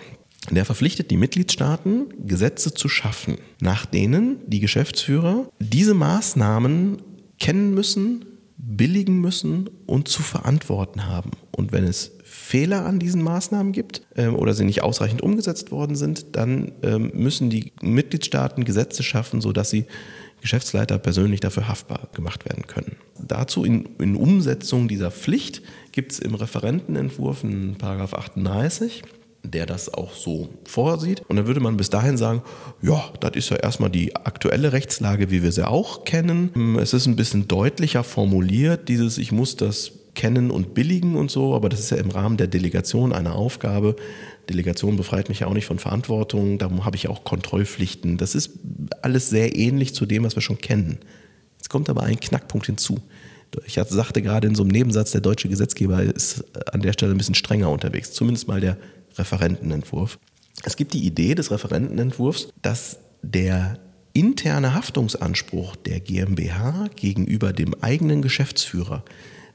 der 0.50 0.64
verpflichtet 0.64 1.12
die 1.12 1.16
Mitgliedstaaten, 1.16 2.12
Gesetze 2.26 2.74
zu 2.74 2.88
schaffen, 2.88 3.38
nach 3.60 3.86
denen 3.86 4.38
die 4.48 4.60
Geschäftsführer 4.60 5.48
diese 5.60 5.94
Maßnahmen 5.94 7.00
kennen 7.38 7.74
müssen, 7.74 8.24
billigen 8.66 9.20
müssen 9.20 9.70
und 9.86 10.08
zu 10.08 10.22
verantworten 10.22 11.06
haben. 11.06 11.30
Und 11.52 11.72
wenn 11.72 11.84
es 11.84 12.12
Fehler 12.24 12.84
an 12.84 12.98
diesen 12.98 13.22
Maßnahmen 13.22 13.72
gibt 13.72 14.02
äh, 14.16 14.26
oder 14.26 14.54
sie 14.54 14.64
nicht 14.64 14.82
ausreichend 14.82 15.22
umgesetzt 15.22 15.70
worden 15.70 15.94
sind, 15.94 16.36
dann 16.36 16.72
äh, 16.82 16.98
müssen 16.98 17.48
die 17.48 17.72
Mitgliedstaaten 17.80 18.64
Gesetze 18.64 19.02
schaffen, 19.02 19.40
sodass 19.40 19.70
sie 19.70 19.86
Geschäftsleiter 20.40 20.98
persönlich 20.98 21.40
dafür 21.40 21.68
haftbar 21.68 22.08
gemacht 22.12 22.44
werden 22.44 22.66
können. 22.66 22.96
Dazu 23.18 23.64
in, 23.64 23.88
in 23.98 24.16
Umsetzung 24.16 24.88
dieser 24.88 25.10
Pflicht 25.10 25.62
gibt 25.92 26.12
es 26.12 26.18
im 26.18 26.34
Referentenentwurf 26.34 27.44
einen 27.44 27.76
Paragraph 27.78 28.14
38 28.14 29.02
der 29.50 29.66
das 29.66 29.92
auch 29.92 30.12
so 30.12 30.48
vorsieht. 30.64 31.22
Und 31.28 31.36
dann 31.36 31.46
würde 31.46 31.60
man 31.60 31.76
bis 31.76 31.90
dahin 31.90 32.16
sagen, 32.16 32.42
ja, 32.82 33.04
das 33.20 33.32
ist 33.34 33.50
ja 33.50 33.56
erstmal 33.56 33.90
die 33.90 34.14
aktuelle 34.16 34.72
Rechtslage, 34.72 35.30
wie 35.30 35.42
wir 35.42 35.52
sie 35.52 35.66
auch 35.66 36.04
kennen. 36.04 36.78
Es 36.80 36.92
ist 36.92 37.06
ein 37.06 37.16
bisschen 37.16 37.48
deutlicher 37.48 38.04
formuliert, 38.04 38.88
dieses 38.88 39.18
ich 39.18 39.32
muss 39.32 39.56
das 39.56 39.92
kennen 40.14 40.50
und 40.50 40.74
billigen 40.74 41.14
und 41.14 41.30
so, 41.30 41.54
aber 41.54 41.68
das 41.68 41.80
ist 41.80 41.90
ja 41.90 41.98
im 41.98 42.10
Rahmen 42.10 42.36
der 42.36 42.48
Delegation 42.48 43.12
eine 43.12 43.32
Aufgabe. 43.32 43.96
Delegation 44.48 44.96
befreit 44.96 45.28
mich 45.28 45.40
ja 45.40 45.46
auch 45.46 45.54
nicht 45.54 45.66
von 45.66 45.78
Verantwortung, 45.78 46.58
darum 46.58 46.84
habe 46.84 46.96
ich 46.96 47.08
auch 47.08 47.22
Kontrollpflichten. 47.24 48.16
Das 48.16 48.34
ist 48.34 48.50
alles 49.02 49.28
sehr 49.28 49.56
ähnlich 49.56 49.94
zu 49.94 50.06
dem, 50.06 50.24
was 50.24 50.34
wir 50.34 50.42
schon 50.42 50.58
kennen. 50.58 50.98
Jetzt 51.58 51.68
kommt 51.68 51.90
aber 51.90 52.02
ein 52.02 52.18
Knackpunkt 52.18 52.66
hinzu. 52.66 52.98
Ich 53.66 53.74
sagte 53.74 54.22
gerade 54.22 54.48
in 54.48 54.54
so 54.54 54.62
einem 54.62 54.72
Nebensatz, 54.72 55.12
der 55.12 55.20
deutsche 55.20 55.48
Gesetzgeber 55.48 56.02
ist 56.02 56.44
an 56.72 56.80
der 56.80 56.92
Stelle 56.92 57.12
ein 57.12 57.18
bisschen 57.18 57.34
strenger 57.34 57.70
unterwegs, 57.70 58.12
zumindest 58.12 58.48
mal 58.48 58.60
der 58.60 58.76
Referentenentwurf. 59.18 60.18
Es 60.64 60.76
gibt 60.76 60.94
die 60.94 61.04
Idee 61.04 61.34
des 61.34 61.50
Referentenentwurfs, 61.50 62.48
dass 62.62 62.98
der 63.22 63.78
interne 64.12 64.74
Haftungsanspruch 64.74 65.76
der 65.76 66.00
GmbH 66.00 66.88
gegenüber 66.96 67.52
dem 67.52 67.74
eigenen 67.82 68.22
Geschäftsführer, 68.22 69.04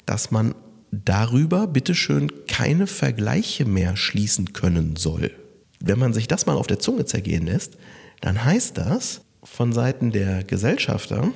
dass 0.06 0.30
man 0.30 0.54
darüber 0.92 1.68
bitteschön 1.68 2.32
keine 2.48 2.86
Vergleiche 2.86 3.66
mehr 3.66 3.96
schließen 3.96 4.54
können 4.54 4.96
soll. 4.98 5.32
Wenn 5.80 5.98
man 5.98 6.14
sich 6.14 6.28
das 6.28 6.46
mal 6.46 6.58
auf 6.58 6.68
der 6.68 6.80
Zunge 6.80 7.06
zergehen 7.06 7.48
lässt, 7.48 7.78
dann 8.20 8.44
heißt 8.44 8.78
das 8.78 9.22
von 9.44 9.74
Seiten 9.74 10.12
der 10.12 10.44
Gesellschafter, 10.44 11.30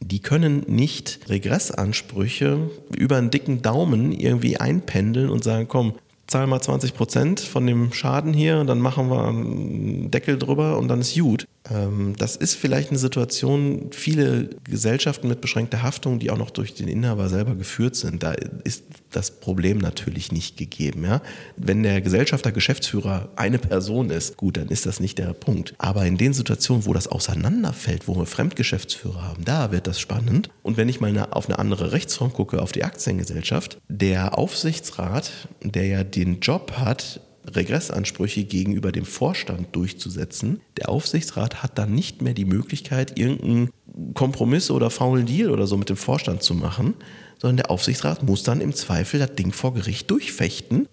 die 0.00 0.20
können 0.20 0.64
nicht 0.68 1.28
Regressansprüche 1.28 2.70
über 2.96 3.16
einen 3.16 3.30
dicken 3.30 3.62
Daumen 3.62 4.12
irgendwie 4.12 4.56
einpendeln 4.56 5.28
und 5.28 5.42
sagen, 5.42 5.66
komm, 5.66 5.94
zahlen 6.28 6.50
mal 6.50 6.60
20 6.60 6.94
Prozent 6.94 7.40
von 7.40 7.66
dem 7.66 7.92
Schaden 7.92 8.32
hier 8.32 8.60
dann 8.68 8.78
machen 8.78 9.10
wir 9.10 9.26
einen 9.26 10.10
Deckel 10.10 10.38
drüber 10.38 10.78
und 10.78 10.88
dann 10.88 11.00
ist 11.00 11.18
gut. 11.18 11.46
Ähm, 11.70 12.14
das 12.16 12.36
ist 12.36 12.54
vielleicht 12.54 12.90
eine 12.90 12.98
Situation, 12.98 13.90
viele 13.92 14.50
Gesellschaften 14.64 15.28
mit 15.28 15.40
beschränkter 15.40 15.82
Haftung, 15.82 16.18
die 16.18 16.30
auch 16.30 16.38
noch 16.38 16.50
durch 16.50 16.74
den 16.74 16.88
Inhaber 16.88 17.28
selber 17.28 17.54
geführt 17.54 17.96
sind, 17.96 18.22
da 18.22 18.32
ist 18.64 18.84
das 19.10 19.30
Problem 19.30 19.78
natürlich 19.78 20.32
nicht 20.32 20.56
gegeben. 20.56 21.04
Ja? 21.04 21.22
Wenn 21.56 21.82
der 21.82 22.00
Gesellschafter 22.00 22.52
Geschäftsführer 22.52 23.28
eine 23.36 23.58
Person 23.58 24.10
ist, 24.10 24.36
gut, 24.36 24.56
dann 24.56 24.68
ist 24.68 24.86
das 24.86 25.00
nicht 25.00 25.18
der 25.18 25.32
Punkt. 25.32 25.74
Aber 25.78 26.06
in 26.06 26.16
den 26.16 26.32
Situationen, 26.32 26.86
wo 26.86 26.92
das 26.92 27.08
auseinanderfällt, 27.08 28.08
wo 28.08 28.16
wir 28.16 28.26
Fremdgeschäftsführer 28.26 29.22
haben, 29.22 29.44
da 29.44 29.72
wird 29.72 29.86
das 29.86 30.00
spannend. 30.00 30.50
Und 30.62 30.76
wenn 30.76 30.88
ich 30.88 31.00
mal 31.00 31.16
auf 31.30 31.48
eine 31.48 31.58
andere 31.58 31.92
Rechtsform 31.92 32.32
gucke, 32.32 32.60
auf 32.60 32.72
die 32.72 32.84
Aktiengesellschaft, 32.84 33.78
der 33.88 34.36
Aufsichtsrat, 34.38 35.30
der 35.62 35.86
ja 35.86 36.04
den 36.04 36.40
Job 36.40 36.72
hat, 36.72 37.20
Regressansprüche 37.54 38.44
gegenüber 38.44 38.92
dem 38.92 39.04
Vorstand 39.04 39.74
durchzusetzen. 39.74 40.60
Der 40.76 40.88
Aufsichtsrat 40.88 41.62
hat 41.62 41.78
dann 41.78 41.94
nicht 41.94 42.22
mehr 42.22 42.34
die 42.34 42.44
Möglichkeit, 42.44 43.18
irgendeinen 43.18 43.70
Kompromiss 44.14 44.70
oder 44.70 44.90
faulen 44.90 45.26
Deal 45.26 45.50
oder 45.50 45.66
so 45.66 45.76
mit 45.76 45.88
dem 45.88 45.96
Vorstand 45.96 46.42
zu 46.42 46.54
machen, 46.54 46.94
sondern 47.38 47.58
der 47.58 47.70
Aufsichtsrat 47.70 48.22
muss 48.22 48.42
dann 48.42 48.60
im 48.60 48.74
Zweifel 48.74 49.20
das 49.20 49.34
Ding 49.34 49.52
vor 49.52 49.74
Gericht 49.74 50.10
durchfechten, 50.10 50.88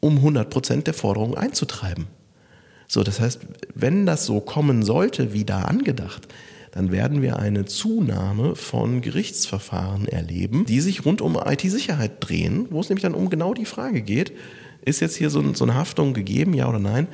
um 0.00 0.16
100 0.16 0.50
Prozent 0.50 0.86
der 0.86 0.94
Forderungen 0.94 1.36
einzutreiben. 1.36 2.06
So, 2.88 3.02
das 3.04 3.20
heißt, 3.20 3.40
wenn 3.74 4.06
das 4.06 4.26
so 4.26 4.40
kommen 4.40 4.82
sollte, 4.82 5.32
wie 5.32 5.44
da 5.44 5.62
angedacht, 5.62 6.26
dann 6.72 6.92
werden 6.92 7.20
wir 7.22 7.38
eine 7.38 7.64
Zunahme 7.64 8.54
von 8.54 9.00
Gerichtsverfahren 9.00 10.06
erleben, 10.06 10.64
die 10.66 10.80
sich 10.80 11.04
rund 11.04 11.20
um 11.20 11.36
IT-Sicherheit 11.36 12.12
drehen, 12.20 12.66
wo 12.70 12.80
es 12.80 12.88
nämlich 12.88 13.02
dann 13.02 13.14
um 13.14 13.30
genau 13.30 13.54
die 13.54 13.64
Frage 13.64 14.02
geht, 14.02 14.32
ist 14.84 15.00
jetzt 15.00 15.16
hier 15.16 15.30
so, 15.30 15.54
so 15.54 15.64
eine 15.64 15.74
Haftung 15.74 16.14
gegeben, 16.14 16.54
ja 16.54 16.68
oder 16.68 16.78
nein? 16.78 17.08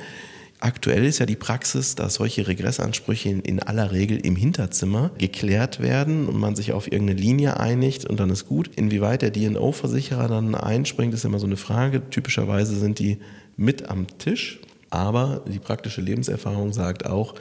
Aktuell 0.59 1.05
ist 1.05 1.19
ja 1.19 1.27
die 1.27 1.35
Praxis, 1.35 1.93
dass 1.93 2.15
solche 2.15 2.47
Regressansprüche 2.47 3.29
in, 3.29 3.41
in, 3.41 3.59
aller 3.59 3.91
Regel 3.91 4.17
im 4.17 4.35
Hinterzimmer 4.35 5.11
geklärt 5.19 5.81
werden 5.81 6.27
und 6.27 6.39
man 6.39 6.55
sich 6.55 6.73
auf 6.73 6.91
irgendeine 6.91 7.19
Linie 7.19 7.59
einigt 7.59 8.05
und 8.05 8.19
dann 8.19 8.31
ist 8.31 8.47
gut. 8.47 8.71
Inwieweit 8.75 9.21
der 9.21 9.29
DO-Versicherer 9.29 10.27
dann 10.27 10.55
einspringt, 10.55 11.13
ist 11.13 11.25
immer 11.25 11.37
so 11.37 11.45
eine 11.45 11.57
Frage. 11.57 12.09
Typischerweise 12.09 12.75
sind 12.75 12.97
die 12.97 13.19
mit 13.55 13.89
am 13.89 14.07
Tisch, 14.17 14.59
aber 14.89 15.43
die 15.47 15.59
praktische 15.59 16.01
Lebenserfahrung 16.01 16.73
sagt 16.73 17.05
auch, 17.05 17.35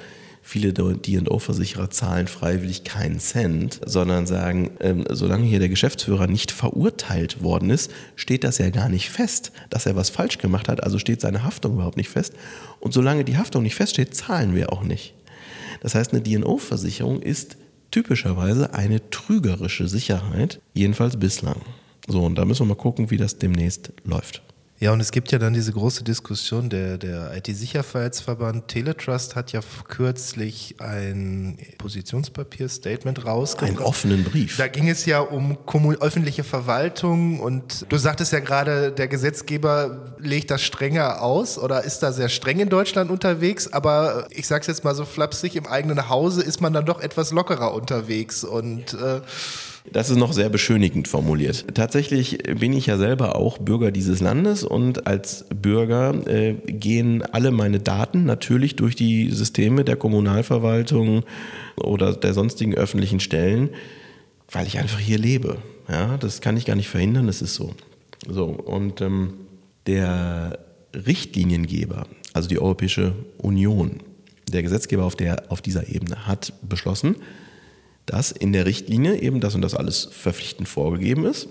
Viele 0.48 0.72
D&O-Versicherer 0.72 1.90
zahlen 1.90 2.28
freiwillig 2.28 2.84
keinen 2.84 3.18
Cent, 3.18 3.80
sondern 3.84 4.28
sagen, 4.28 4.70
ähm, 4.78 5.04
solange 5.10 5.44
hier 5.44 5.58
der 5.58 5.68
Geschäftsführer 5.68 6.28
nicht 6.28 6.52
verurteilt 6.52 7.42
worden 7.42 7.68
ist, 7.68 7.90
steht 8.14 8.44
das 8.44 8.58
ja 8.58 8.70
gar 8.70 8.88
nicht 8.88 9.10
fest, 9.10 9.50
dass 9.70 9.86
er 9.86 9.96
was 9.96 10.08
falsch 10.08 10.38
gemacht 10.38 10.68
hat, 10.68 10.84
also 10.84 11.00
steht 11.00 11.20
seine 11.20 11.42
Haftung 11.42 11.74
überhaupt 11.74 11.96
nicht 11.96 12.10
fest. 12.10 12.32
Und 12.78 12.94
solange 12.94 13.24
die 13.24 13.36
Haftung 13.36 13.64
nicht 13.64 13.74
feststeht, 13.74 14.14
zahlen 14.14 14.54
wir 14.54 14.72
auch 14.72 14.84
nicht. 14.84 15.14
Das 15.80 15.96
heißt, 15.96 16.12
eine 16.12 16.22
D&O-Versicherung 16.22 17.22
ist 17.22 17.56
typischerweise 17.90 18.72
eine 18.72 19.10
trügerische 19.10 19.88
Sicherheit, 19.88 20.60
jedenfalls 20.74 21.16
bislang. 21.16 21.60
So, 22.06 22.22
und 22.22 22.36
da 22.36 22.44
müssen 22.44 22.68
wir 22.68 22.76
mal 22.76 22.80
gucken, 22.80 23.10
wie 23.10 23.16
das 23.16 23.38
demnächst 23.38 23.92
läuft. 24.04 24.42
Ja, 24.78 24.92
und 24.92 25.00
es 25.00 25.10
gibt 25.10 25.32
ja 25.32 25.38
dann 25.38 25.54
diese 25.54 25.72
große 25.72 26.04
Diskussion, 26.04 26.68
der, 26.68 26.98
der 26.98 27.34
IT-Sicherheitsverband 27.34 28.68
Teletrust 28.68 29.34
hat 29.34 29.52
ja 29.52 29.60
kürzlich 29.88 30.76
ein 30.80 31.58
Positionspapier, 31.78 32.68
Statement 32.68 33.24
rausgebracht. 33.24 33.78
Einen 33.78 33.86
offenen 33.86 34.24
Brief. 34.24 34.58
Da 34.58 34.68
ging 34.68 34.88
es 34.90 35.06
ja 35.06 35.20
um 35.20 35.56
öffentliche 36.00 36.44
Verwaltung 36.44 37.40
und 37.40 37.86
du 37.88 37.96
sagtest 37.96 38.32
ja 38.32 38.40
gerade, 38.40 38.92
der 38.92 39.08
Gesetzgeber 39.08 40.14
legt 40.18 40.50
das 40.50 40.62
strenger 40.62 41.22
aus 41.22 41.58
oder 41.58 41.84
ist 41.84 42.00
da 42.00 42.12
sehr 42.12 42.28
streng 42.28 42.60
in 42.60 42.68
Deutschland 42.68 43.10
unterwegs, 43.10 43.72
aber 43.72 44.26
ich 44.30 44.46
sag's 44.46 44.66
jetzt 44.66 44.84
mal 44.84 44.94
so 44.94 45.06
flapsig, 45.06 45.56
im 45.56 45.66
eigenen 45.66 46.10
Hause 46.10 46.42
ist 46.42 46.60
man 46.60 46.74
dann 46.74 46.84
doch 46.84 47.00
etwas 47.00 47.32
lockerer 47.32 47.72
unterwegs 47.72 48.44
und 48.44 48.92
äh, 48.92 49.22
das 49.92 50.10
ist 50.10 50.16
noch 50.16 50.32
sehr 50.32 50.48
beschönigend 50.48 51.08
formuliert. 51.08 51.64
Tatsächlich 51.74 52.38
bin 52.58 52.72
ich 52.72 52.86
ja 52.86 52.96
selber 52.98 53.36
auch 53.36 53.58
Bürger 53.58 53.90
dieses 53.90 54.20
Landes 54.20 54.64
und 54.64 55.06
als 55.06 55.46
Bürger 55.54 56.26
äh, 56.26 56.54
gehen 56.66 57.22
alle 57.22 57.50
meine 57.50 57.80
Daten 57.80 58.24
natürlich 58.24 58.76
durch 58.76 58.96
die 58.96 59.30
Systeme 59.30 59.84
der 59.84 59.96
Kommunalverwaltung 59.96 61.24
oder 61.76 62.14
der 62.14 62.34
sonstigen 62.34 62.74
öffentlichen 62.74 63.20
Stellen, 63.20 63.70
weil 64.50 64.66
ich 64.66 64.78
einfach 64.78 64.98
hier 64.98 65.18
lebe. 65.18 65.58
Ja, 65.88 66.16
das 66.16 66.40
kann 66.40 66.56
ich 66.56 66.66
gar 66.66 66.76
nicht 66.76 66.88
verhindern, 66.88 67.26
das 67.26 67.42
ist 67.42 67.54
so. 67.54 67.74
So, 68.28 68.46
und 68.46 69.00
ähm, 69.00 69.34
der 69.86 70.58
Richtliniengeber, 70.94 72.06
also 72.32 72.48
die 72.48 72.58
Europäische 72.58 73.14
Union, 73.38 74.00
der 74.52 74.62
Gesetzgeber 74.62 75.04
auf, 75.04 75.16
der, 75.16 75.50
auf 75.50 75.60
dieser 75.60 75.88
Ebene, 75.88 76.26
hat 76.26 76.52
beschlossen, 76.62 77.16
dass 78.06 78.30
in 78.30 78.52
der 78.52 78.66
Richtlinie 78.66 79.20
eben 79.20 79.40
das 79.40 79.54
und 79.54 79.62
das 79.62 79.74
alles 79.74 80.08
verpflichtend 80.10 80.68
vorgegeben 80.68 81.24
ist. 81.24 81.48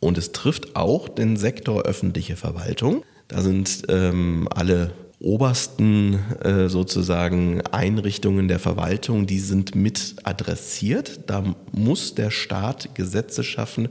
Und 0.00 0.18
es 0.18 0.32
trifft 0.32 0.74
auch 0.74 1.08
den 1.08 1.36
Sektor 1.36 1.82
öffentliche 1.82 2.36
Verwaltung. 2.36 3.04
Da 3.28 3.40
sind 3.40 3.84
ähm, 3.88 4.48
alle 4.50 4.92
obersten 5.20 6.18
äh, 6.42 6.68
sozusagen 6.68 7.60
Einrichtungen 7.68 8.48
der 8.48 8.58
Verwaltung, 8.58 9.26
die 9.26 9.38
sind 9.38 9.76
mit 9.76 10.16
adressiert. 10.24 11.20
Da 11.28 11.44
muss 11.70 12.16
der 12.16 12.30
Staat 12.32 12.96
Gesetze 12.96 13.44
schaffen, 13.44 13.88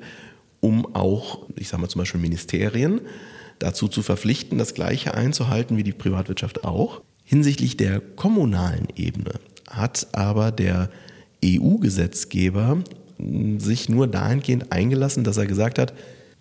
um 0.60 0.94
auch, 0.94 1.48
ich 1.56 1.70
sage 1.70 1.82
mal 1.82 1.88
zum 1.88 2.00
Beispiel 2.00 2.20
Ministerien, 2.20 3.00
dazu 3.60 3.88
zu 3.88 4.02
verpflichten, 4.02 4.58
das 4.58 4.74
Gleiche 4.74 5.14
einzuhalten 5.14 5.78
wie 5.78 5.84
die 5.84 5.94
Privatwirtschaft 5.94 6.66
auch. 6.66 7.02
Hinsichtlich 7.24 7.78
der 7.78 8.02
kommunalen 8.02 8.88
Ebene 8.98 9.36
hat 9.70 10.08
aber 10.12 10.52
der 10.52 10.90
EU-Gesetzgeber 11.44 12.84
sich 13.58 13.90
nur 13.90 14.08
dahingehend 14.08 14.72
eingelassen, 14.72 15.24
dass 15.24 15.38
er 15.38 15.46
gesagt 15.46 15.78
hat, 15.80 15.94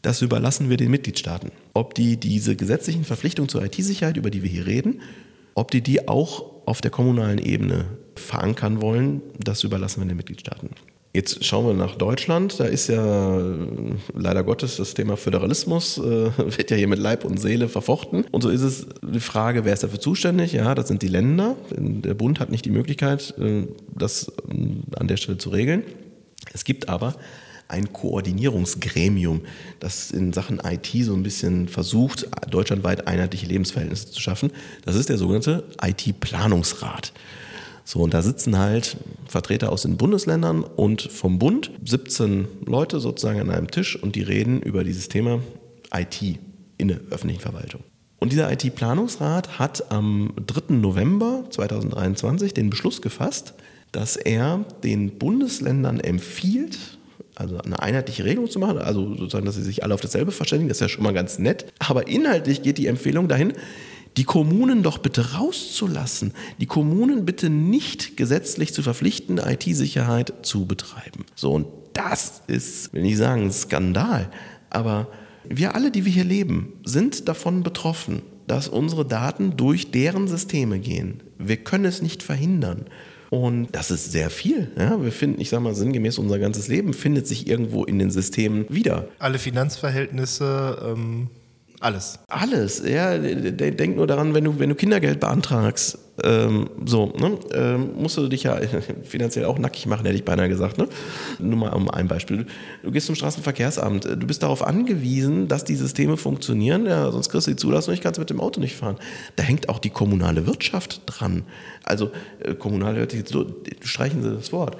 das 0.02 0.22
überlassen 0.22 0.70
wir 0.70 0.76
den 0.76 0.90
Mitgliedstaaten. 0.90 1.50
Ob 1.74 1.94
die 1.94 2.16
diese 2.16 2.56
gesetzlichen 2.56 3.04
Verpflichtungen 3.04 3.48
zur 3.48 3.62
IT-Sicherheit, 3.64 4.16
über 4.16 4.30
die 4.30 4.42
wir 4.42 4.50
hier 4.50 4.66
reden, 4.66 5.02
ob 5.54 5.70
die 5.70 5.82
die 5.82 6.08
auch 6.08 6.44
auf 6.66 6.80
der 6.80 6.90
kommunalen 6.90 7.38
Ebene 7.38 7.84
verankern 8.14 8.80
wollen, 8.80 9.20
das 9.38 9.62
überlassen 9.64 10.00
wir 10.00 10.08
den 10.08 10.16
Mitgliedstaaten. 10.16 10.70
Jetzt 11.12 11.44
schauen 11.44 11.66
wir 11.66 11.74
nach 11.74 11.96
Deutschland. 11.96 12.60
Da 12.60 12.66
ist 12.66 12.86
ja 12.86 13.40
leider 14.14 14.44
Gottes 14.44 14.76
das 14.76 14.94
Thema 14.94 15.16
Föderalismus, 15.16 15.98
äh, 15.98 16.02
wird 16.36 16.70
ja 16.70 16.76
hier 16.76 16.86
mit 16.86 17.00
Leib 17.00 17.24
und 17.24 17.40
Seele 17.40 17.68
verfochten. 17.68 18.24
Und 18.30 18.42
so 18.42 18.48
ist 18.48 18.62
es 18.62 18.86
die 19.02 19.18
Frage, 19.18 19.64
wer 19.64 19.72
ist 19.72 19.82
dafür 19.82 20.00
zuständig? 20.00 20.52
Ja, 20.52 20.74
das 20.74 20.86
sind 20.86 21.02
die 21.02 21.08
Länder. 21.08 21.56
Der 21.70 22.14
Bund 22.14 22.38
hat 22.38 22.50
nicht 22.50 22.64
die 22.64 22.70
Möglichkeit, 22.70 23.34
äh, 23.38 23.66
das 23.92 24.28
äh, 24.48 24.96
an 24.96 25.08
der 25.08 25.16
Stelle 25.16 25.38
zu 25.38 25.50
regeln. 25.50 25.82
Es 26.52 26.64
gibt 26.64 26.88
aber 26.88 27.16
ein 27.66 27.92
Koordinierungsgremium, 27.92 29.42
das 29.80 30.12
in 30.12 30.32
Sachen 30.32 30.60
IT 30.64 30.90
so 31.04 31.14
ein 31.14 31.22
bisschen 31.22 31.68
versucht, 31.68 32.28
deutschlandweit 32.50 33.08
einheitliche 33.08 33.46
Lebensverhältnisse 33.46 34.10
zu 34.10 34.20
schaffen. 34.20 34.52
Das 34.84 34.94
ist 34.94 35.08
der 35.08 35.18
sogenannte 35.18 35.64
IT-Planungsrat. 35.82 37.12
So, 37.90 37.98
und 37.98 38.14
da 38.14 38.22
sitzen 38.22 38.56
halt 38.56 38.98
Vertreter 39.26 39.72
aus 39.72 39.82
den 39.82 39.96
Bundesländern 39.96 40.62
und 40.62 41.02
vom 41.02 41.40
Bund 41.40 41.72
17 41.84 42.46
Leute 42.64 43.00
sozusagen 43.00 43.40
an 43.40 43.50
einem 43.50 43.68
Tisch 43.68 44.00
und 44.00 44.14
die 44.14 44.22
reden 44.22 44.62
über 44.62 44.84
dieses 44.84 45.08
Thema 45.08 45.40
IT 45.92 46.22
in 46.78 46.86
der 46.86 47.00
öffentlichen 47.10 47.40
Verwaltung. 47.40 47.82
Und 48.20 48.30
dieser 48.30 48.52
IT-Planungsrat 48.52 49.58
hat 49.58 49.90
am 49.90 50.34
3. 50.36 50.74
November 50.74 51.46
2023 51.50 52.54
den 52.54 52.70
Beschluss 52.70 53.02
gefasst, 53.02 53.54
dass 53.90 54.14
er 54.14 54.64
den 54.84 55.18
Bundesländern 55.18 55.98
empfiehlt, 55.98 56.78
also 57.34 57.58
eine 57.58 57.82
einheitliche 57.82 58.24
Regelung 58.24 58.48
zu 58.48 58.60
machen, 58.60 58.78
also 58.78 59.16
sozusagen, 59.16 59.46
dass 59.46 59.56
sie 59.56 59.64
sich 59.64 59.82
alle 59.82 59.94
auf 59.94 60.00
dasselbe 60.00 60.30
verständigen, 60.30 60.68
das 60.68 60.76
ist 60.76 60.82
ja 60.82 60.88
schon 60.88 61.02
mal 61.02 61.12
ganz 61.12 61.40
nett. 61.40 61.66
Aber 61.80 62.06
inhaltlich 62.06 62.62
geht 62.62 62.78
die 62.78 62.86
Empfehlung 62.86 63.26
dahin, 63.26 63.54
die 64.16 64.24
Kommunen 64.24 64.82
doch 64.82 64.98
bitte 64.98 65.34
rauszulassen, 65.34 66.32
die 66.58 66.66
Kommunen 66.66 67.24
bitte 67.24 67.48
nicht 67.48 68.16
gesetzlich 68.16 68.74
zu 68.74 68.82
verpflichten, 68.82 69.38
IT-Sicherheit 69.38 70.34
zu 70.42 70.66
betreiben. 70.66 71.24
So, 71.34 71.52
und 71.52 71.66
das 71.92 72.42
ist, 72.46 72.92
will 72.92 73.04
ich 73.04 73.16
sagen, 73.16 73.44
ein 73.44 73.52
Skandal. 73.52 74.30
Aber 74.68 75.08
wir 75.48 75.74
alle, 75.74 75.90
die 75.90 76.04
wir 76.04 76.12
hier 76.12 76.24
leben, 76.24 76.72
sind 76.84 77.28
davon 77.28 77.62
betroffen, 77.62 78.22
dass 78.46 78.68
unsere 78.68 79.06
Daten 79.06 79.56
durch 79.56 79.90
deren 79.90 80.26
Systeme 80.26 80.80
gehen. 80.80 81.22
Wir 81.38 81.56
können 81.56 81.84
es 81.84 82.02
nicht 82.02 82.22
verhindern. 82.22 82.86
Und 83.30 83.68
das 83.72 83.92
ist 83.92 84.10
sehr 84.10 84.28
viel. 84.28 84.72
Ja, 84.76 85.02
wir 85.02 85.12
finden, 85.12 85.40
ich 85.40 85.50
sage 85.50 85.62
mal, 85.62 85.74
sinngemäß 85.74 86.18
unser 86.18 86.40
ganzes 86.40 86.66
Leben 86.66 86.92
findet 86.92 87.28
sich 87.28 87.46
irgendwo 87.46 87.84
in 87.84 88.00
den 88.00 88.10
Systemen 88.10 88.66
wieder. 88.68 89.06
Alle 89.20 89.38
Finanzverhältnisse, 89.38 90.82
ähm, 90.84 91.28
alles. 91.80 92.18
Alles, 92.28 92.82
ja. 92.86 93.16
Denk 93.16 93.96
nur 93.96 94.06
daran, 94.06 94.34
wenn 94.34 94.44
du, 94.44 94.58
wenn 94.58 94.68
du 94.68 94.74
Kindergeld 94.74 95.18
beantragst, 95.18 95.98
ähm, 96.22 96.68
so, 96.84 97.06
ne, 97.18 97.38
ähm, 97.54 97.92
musst 97.96 98.18
du 98.18 98.28
dich 98.28 98.42
ja 98.42 98.60
finanziell 99.02 99.46
auch 99.46 99.58
nackig 99.58 99.86
machen, 99.86 100.04
hätte 100.04 100.16
ich 100.16 100.26
beinahe 100.26 100.50
gesagt. 100.50 100.76
Ne? 100.76 100.86
Nur 101.38 101.56
mal 101.56 101.70
um 101.70 101.90
ein 101.90 102.06
Beispiel. 102.06 102.44
Du 102.82 102.90
gehst 102.90 103.06
zum 103.06 103.14
Straßenverkehrsamt, 103.14 104.04
du 104.04 104.26
bist 104.26 104.42
darauf 104.42 104.62
angewiesen, 104.66 105.48
dass 105.48 105.64
die 105.64 105.74
Systeme 105.74 106.18
funktionieren, 106.18 106.84
ja, 106.84 107.10
sonst 107.10 107.30
kriegst 107.30 107.46
du 107.46 107.52
die 107.52 107.56
Zulassung, 107.56 107.94
ich 107.94 108.02
kannst 108.02 108.20
mit 108.20 108.28
dem 108.28 108.40
Auto 108.40 108.60
nicht 108.60 108.76
fahren. 108.76 108.96
Da 109.36 109.42
hängt 109.42 109.70
auch 109.70 109.78
die 109.78 109.90
kommunale 109.90 110.46
Wirtschaft 110.46 111.00
dran. 111.06 111.44
Also, 111.84 112.10
äh, 112.40 112.54
kommunale, 112.54 113.08
so, 113.24 113.46
streichen 113.80 114.22
Sie 114.22 114.30
das 114.30 114.52
Wort. 114.52 114.76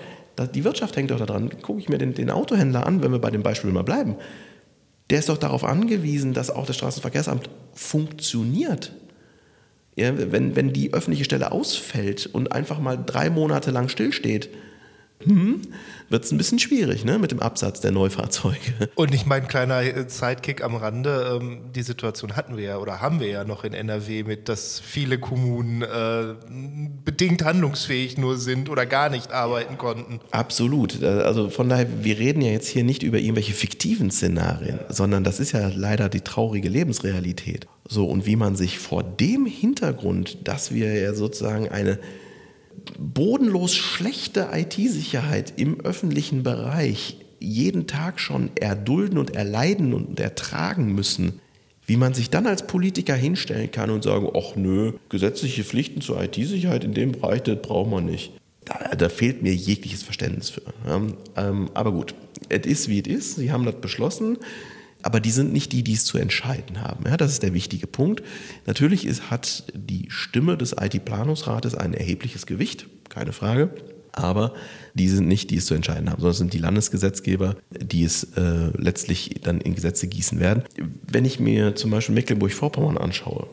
Die 0.55 0.65
Wirtschaft 0.65 0.97
hängt 0.97 1.13
auch 1.13 1.19
daran. 1.19 1.51
Gucke 1.63 1.81
ich 1.81 1.89
mir 1.89 1.99
den, 1.99 2.13
den 2.13 2.31
Autohändler 2.31 2.87
an, 2.87 3.03
wenn 3.03 3.13
wir 3.13 3.19
bei 3.19 3.31
dem 3.31 3.43
Beispiel 3.43 3.73
mal 3.73 3.85
bleiben 3.85 4.17
der 5.11 5.18
ist 5.18 5.29
doch 5.29 5.38
darauf 5.38 5.64
angewiesen, 5.64 6.33
dass 6.33 6.51
auch 6.51 6.66
das 6.66 6.77
Straßenverkehrsamt 6.77 7.51
funktioniert. 7.75 8.92
Ja, 9.96 10.12
wenn, 10.16 10.57
wenn 10.57 10.73
die 10.73 10.94
öffentliche 10.94 11.25
Stelle 11.25 11.53
ausfällt 11.53 12.27
und 12.27 12.53
einfach 12.53 12.79
mal 12.79 12.96
drei 12.96 13.29
Monate 13.29 13.70
lang 13.73 13.88
stillsteht, 13.88 14.49
hm, 15.22 15.61
wird 16.09 16.24
es 16.24 16.33
ein 16.33 16.38
bisschen 16.38 16.59
schwierig 16.59 17.04
ne, 17.04 17.18
mit 17.18 17.30
dem 17.30 17.40
Absatz 17.40 17.80
der 17.80 17.92
Neufahrzeuge. 17.92 18.88
Und 18.94 19.14
ich 19.14 19.26
meine, 19.26 19.46
kleiner 19.46 19.83
Sidekick 20.09 20.64
am 20.64 20.74
Rande, 20.74 21.38
ähm, 21.40 21.72
die 21.74 21.83
Situation 21.83 22.37
hatten 22.37 22.56
wir 22.56 22.64
ja 22.64 22.78
oder 22.78 23.00
haben 23.00 23.20
wir 23.20 23.28
ja 23.28 23.44
noch 23.44 23.64
in 23.64 23.74
NRW 23.74 24.24
mit, 24.24 24.48
dass 24.48 24.80
viele 24.80 25.18
Kommunen 25.18 25.83
äh, 25.83 26.35
bedingt 27.04 27.44
handlungsfähig 27.44 28.18
nur 28.18 28.38
sind 28.38 28.70
oder 28.70 28.87
gar 28.87 29.11
nicht 29.11 29.33
arbeiten 29.33 29.76
konnten. 29.76 30.20
Absolut. 30.30 31.02
Also 31.02 31.50
von 31.50 31.68
daher, 31.68 31.87
wir 32.02 32.18
reden 32.18 32.40
ja 32.40 32.50
jetzt 32.50 32.68
hier 32.68 32.85
nicht 32.85 33.02
über 33.02 33.18
irgendwelche 33.18 33.52
fiktiven 33.52 34.11
Szenarien, 34.11 34.80
sondern 34.88 35.22
das 35.22 35.38
ist 35.38 35.52
ja 35.52 35.70
leider 35.74 36.09
die 36.09 36.22
traurige 36.22 36.68
Lebensrealität. 36.68 37.66
So, 37.88 38.06
und 38.06 38.24
wie 38.24 38.37
man 38.37 38.56
sich 38.56 38.78
vor 38.78 39.02
dem 39.02 39.46
Hintergrund, 39.46 40.48
dass 40.48 40.72
wir 40.72 40.94
ja 40.94 41.12
sozusagen 41.12 41.68
eine 41.68 41.98
bodenlos 42.99 43.75
schlechte 43.75 44.49
IT-Sicherheit 44.53 45.55
im 45.57 45.81
öffentlichen 45.81 46.43
Bereich 46.43 47.16
jeden 47.38 47.87
Tag 47.87 48.21
schon 48.21 48.51
erdulden 48.55 49.19
und 49.19 49.35
erleiden 49.35 49.95
und 49.95 50.21
ertragen 50.21 50.95
müssen, 50.95 51.40
wie 51.87 51.97
man 51.97 52.14
sich 52.14 52.31
dann 52.31 52.47
als 52.47 52.66
Politiker 52.66 53.14
hinstellen 53.14 53.71
kann 53.71 53.90
und 53.90 54.05
sagen, 54.05 54.29
ach 54.37 54.55
nö, 54.57 54.93
gesetzliche 55.09 55.64
Pflichten 55.64 56.01
zur 56.03 56.23
IT-Sicherheit 56.23 56.85
in 56.85 56.95
dem 56.95 57.12
Bereich, 57.12 57.43
das 57.43 57.61
braucht 57.62 57.90
man 57.90 58.05
nicht. 58.05 58.33
Da, 58.64 58.95
da, 58.95 59.09
fehlt 59.09 59.43
mir 59.43 59.55
jegliches 59.55 60.03
Verständnis 60.03 60.51
für. 60.51 60.62
Ähm, 61.37 61.71
aber 61.75 61.93
gut, 61.93 62.14
es 62.49 62.66
ist 62.66 62.88
wie 62.88 63.01
es 63.01 63.07
ist. 63.07 63.37
Sie 63.37 63.51
haben 63.51 63.64
das 63.64 63.81
beschlossen 63.81 64.38
aber 65.03 65.21
die 65.21 65.31
sind 65.31 65.53
nicht 65.53 65.73
die, 65.73 65.83
die 65.83 65.95
es 65.95 66.05
zu 66.05 66.19
entscheiden 66.19 66.81
haben. 66.81 67.05
Ja, 67.07 67.17
das 67.17 67.33
ist 67.33 67.43
der 67.43 67.55
wichtige 67.55 67.87
Punkt. 67.87 68.23
Natürlich 68.67 69.07
ist, 69.07 69.31
hat 69.31 69.65
die 69.75 70.07
Stimme 70.11 70.57
des 70.57 70.75
IT-Planungsrates 70.79 71.75
ein 71.75 71.95
erhebliches 71.95 72.47
Gewicht, 72.47 72.87
keine 73.09 73.33
Frage. 73.33 73.71
Aber 74.13 74.55
die 74.95 75.09
sind 75.09 75.29
nicht, 75.29 75.51
die 75.51 75.57
es 75.57 75.67
zu 75.67 75.75
entscheiden 75.75 76.11
haben, 76.11 76.21
sondern 76.21 76.33
es 76.33 76.39
sind 76.39 76.53
die 76.53 76.59
Landesgesetzgeber, 76.59 77.57
die 77.71 78.03
es 78.03 78.25
äh, 78.37 78.71
letztlich 78.77 79.37
dann 79.43 79.61
in 79.61 79.75
Gesetze 79.75 80.09
gießen 80.09 80.41
werden. 80.41 80.65
Wenn 81.07 81.25
ich 81.25 81.39
mir 81.39 81.77
zum 81.77 81.93
Beispiel 81.93 82.17
Mecklenburg-Vorpommern 82.17 82.99
anschaue, 82.99 83.47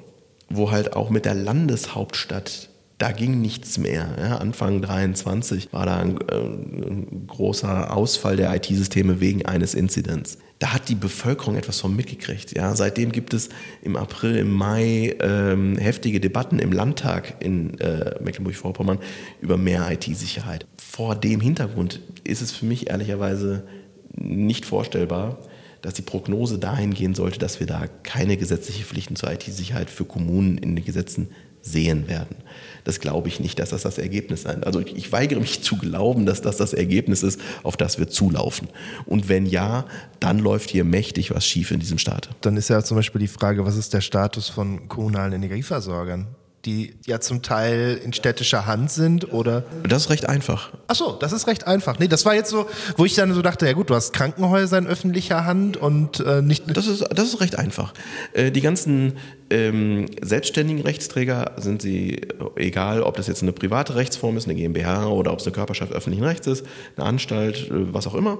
wo 0.49 0.71
halt 0.71 0.93
auch 0.93 1.09
mit 1.09 1.25
der 1.25 1.35
Landeshauptstadt 1.35 2.69
da 2.97 3.11
ging 3.11 3.41
nichts 3.41 3.77
mehr. 3.77 4.07
Ja, 4.17 4.37
Anfang 4.37 4.81
23 4.81 5.71
war 5.71 5.85
da 5.85 5.97
ein, 5.97 6.19
äh, 6.29 6.35
ein 6.35 7.27
großer 7.27 7.95
Ausfall 7.95 8.37
der 8.37 8.55
IT-Systeme 8.55 9.19
wegen 9.19 9.45
eines 9.45 9.75
Inzidents. 9.75 10.39
Da 10.59 10.73
hat 10.73 10.89
die 10.89 10.95
Bevölkerung 10.95 11.55
etwas 11.55 11.79
von 11.79 11.95
mitgekriegt. 11.95 12.55
Ja, 12.55 12.75
seitdem 12.75 13.11
gibt 13.11 13.33
es 13.33 13.49
im 13.83 13.95
April, 13.95 14.37
im 14.37 14.51
Mai 14.51 15.15
ähm, 15.19 15.77
heftige 15.77 16.19
Debatten 16.19 16.57
im 16.57 16.71
Landtag 16.71 17.35
in 17.39 17.79
äh, 17.79 18.15
Mecklenburg-Vorpommern 18.23 18.97
über 19.39 19.57
mehr 19.57 19.89
IT-Sicherheit. 19.91 20.65
Vor 20.77 21.15
dem 21.15 21.41
Hintergrund 21.41 22.01
ist 22.23 22.41
es 22.41 22.51
für 22.51 22.65
mich 22.65 22.89
ehrlicherweise 22.89 23.67
nicht 24.15 24.65
vorstellbar, 24.65 25.37
dass 25.83 25.93
die 25.93 26.01
Prognose 26.01 26.57
dahin 26.57 26.93
gehen 26.93 27.13
sollte, 27.13 27.37
dass 27.37 27.59
wir 27.59 27.67
da 27.67 27.85
keine 28.03 28.35
gesetzliche 28.35 28.83
Pflichten 28.83 29.15
zur 29.15 29.31
IT-Sicherheit 29.31 29.91
für 29.91 30.05
Kommunen 30.05 30.57
in 30.57 30.75
den 30.75 30.83
Gesetzen 30.83 31.29
sehen 31.61 32.07
werden. 32.07 32.37
Das 32.83 32.99
glaube 33.01 33.27
ich 33.27 33.39
nicht, 33.39 33.59
dass 33.59 33.71
das 33.71 33.81
das 33.81 33.97
Ergebnis 33.97 34.43
sein. 34.43 34.63
Also 34.63 34.79
ich, 34.79 34.95
ich 34.95 35.11
weigere 35.11 35.39
mich 35.39 35.61
zu 35.61 35.75
glauben, 35.77 36.25
dass 36.25 36.41
das 36.41 36.57
das 36.57 36.73
Ergebnis 36.73 37.21
ist, 37.21 37.39
auf 37.63 37.75
das 37.75 37.99
wir 37.99 38.07
zulaufen. 38.07 38.69
Und 39.05 39.27
wenn 39.27 39.45
ja, 39.45 39.85
dann 40.19 40.39
läuft 40.39 40.69
hier 40.69 40.85
mächtig 40.85 41.35
was 41.35 41.45
schief 41.45 41.71
in 41.71 41.79
diesem 41.79 41.97
Staat. 41.97 42.29
Dann 42.41 42.55
ist 42.55 42.69
ja 42.69 42.81
zum 42.83 42.95
Beispiel 42.95 43.19
die 43.19 43.27
Frage, 43.27 43.65
was 43.65 43.75
ist 43.75 43.93
der 43.93 44.01
Status 44.01 44.47
von 44.47 44.87
kommunalen 44.87 45.33
Energieversorgern? 45.33 46.27
Die 46.67 46.93
ja 47.05 47.19
zum 47.21 47.41
Teil 47.41 47.99
in 48.03 48.11
städtischer 48.11 48.65
Hand 48.65 48.91
sind 48.91 49.31
oder? 49.31 49.63
Das 49.87 50.03
ist 50.03 50.09
recht 50.09 50.27
einfach. 50.27 50.73
Ach 50.87 50.95
so, 50.95 51.13
das 51.13 51.31
ist 51.31 51.47
recht 51.47 51.65
einfach. 51.65 51.97
Nee, 51.97 52.09
das 52.09 52.25
war 52.25 52.35
jetzt 52.35 52.49
so, 52.49 52.67
wo 52.97 53.05
ich 53.05 53.15
dann 53.15 53.33
so 53.33 53.41
dachte, 53.41 53.65
ja 53.65 53.73
gut, 53.73 53.89
du 53.89 53.95
hast 53.95 54.11
Krankenhäuser 54.11 54.77
in 54.77 54.85
öffentlicher 54.85 55.45
Hand 55.45 55.77
und 55.77 56.19
äh, 56.19 56.41
nicht. 56.41 56.65
Das 56.75 56.85
ist, 56.85 57.05
das 57.09 57.29
ist 57.29 57.39
recht 57.39 57.57
einfach. 57.57 57.93
Äh, 58.33 58.51
die 58.51 58.61
ganzen 58.61 59.13
ähm, 59.49 60.07
selbstständigen 60.21 60.83
Rechtsträger 60.83 61.53
sind 61.55 61.81
sie, 61.81 62.21
egal 62.57 63.01
ob 63.01 63.15
das 63.15 63.27
jetzt 63.27 63.41
eine 63.41 63.53
private 63.53 63.95
Rechtsform 63.95 64.35
ist, 64.35 64.45
eine 64.45 64.55
GmbH 64.55 65.07
oder 65.07 65.31
ob 65.31 65.39
es 65.39 65.45
eine 65.45 65.53
Körperschaft 65.53 65.93
öffentlichen 65.93 66.25
Rechts 66.25 66.47
ist, 66.47 66.65
eine 66.97 67.05
Anstalt, 67.05 67.71
äh, 67.71 67.93
was 67.93 68.07
auch 68.07 68.15
immer. 68.15 68.39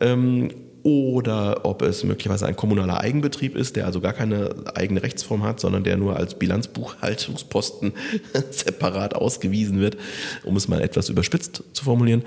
Ähm, 0.00 0.50
oder 0.88 1.66
ob 1.66 1.82
es 1.82 2.02
möglicherweise 2.02 2.46
ein 2.46 2.56
kommunaler 2.56 3.00
Eigenbetrieb 3.00 3.56
ist, 3.56 3.76
der 3.76 3.84
also 3.84 4.00
gar 4.00 4.14
keine 4.14 4.54
eigene 4.74 5.02
Rechtsform 5.02 5.42
hat, 5.42 5.60
sondern 5.60 5.84
der 5.84 5.98
nur 5.98 6.16
als 6.16 6.38
Bilanzbuchhaltungsposten 6.38 7.92
separat 8.50 9.14
ausgewiesen 9.14 9.80
wird, 9.80 9.98
um 10.44 10.56
es 10.56 10.66
mal 10.66 10.80
etwas 10.80 11.10
überspitzt 11.10 11.62
zu 11.74 11.84
formulieren. 11.84 12.22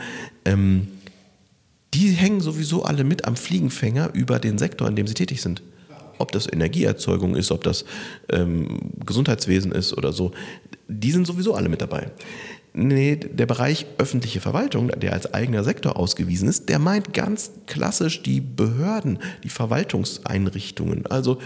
Ähm, 0.45 0.89
die 1.95 2.09
hängen 2.09 2.39
sowieso 2.39 2.83
alle 2.83 3.03
mit 3.03 3.25
am 3.25 3.35
Fliegenfänger 3.35 4.11
über 4.13 4.37
den 4.37 4.59
Sektor, 4.59 4.87
in 4.87 4.95
dem 4.95 5.07
sie 5.07 5.15
tätig 5.15 5.41
sind. 5.41 5.63
Ob 6.19 6.31
das 6.31 6.45
Energieerzeugung 6.51 7.35
ist, 7.35 7.51
ob 7.51 7.63
das 7.63 7.83
ähm, 8.29 8.91
Gesundheitswesen 9.03 9.71
ist 9.71 9.93
oder 9.97 10.13
so, 10.13 10.31
die 10.87 11.11
sind 11.11 11.25
sowieso 11.25 11.55
alle 11.55 11.67
mit 11.67 11.81
dabei. 11.81 12.11
Nee, 12.73 13.17
der 13.17 13.45
Bereich 13.45 13.85
öffentliche 13.97 14.39
Verwaltung, 14.39 14.89
der 14.89 15.11
als 15.11 15.33
eigener 15.33 15.63
Sektor 15.63 15.97
ausgewiesen 15.97 16.47
ist, 16.47 16.69
der 16.69 16.79
meint 16.79 17.13
ganz 17.13 17.51
klassisch 17.67 18.23
die 18.23 18.39
Behörden, 18.39 19.19
die 19.43 19.49
Verwaltungseinrichtungen, 19.49 21.05
also 21.07 21.39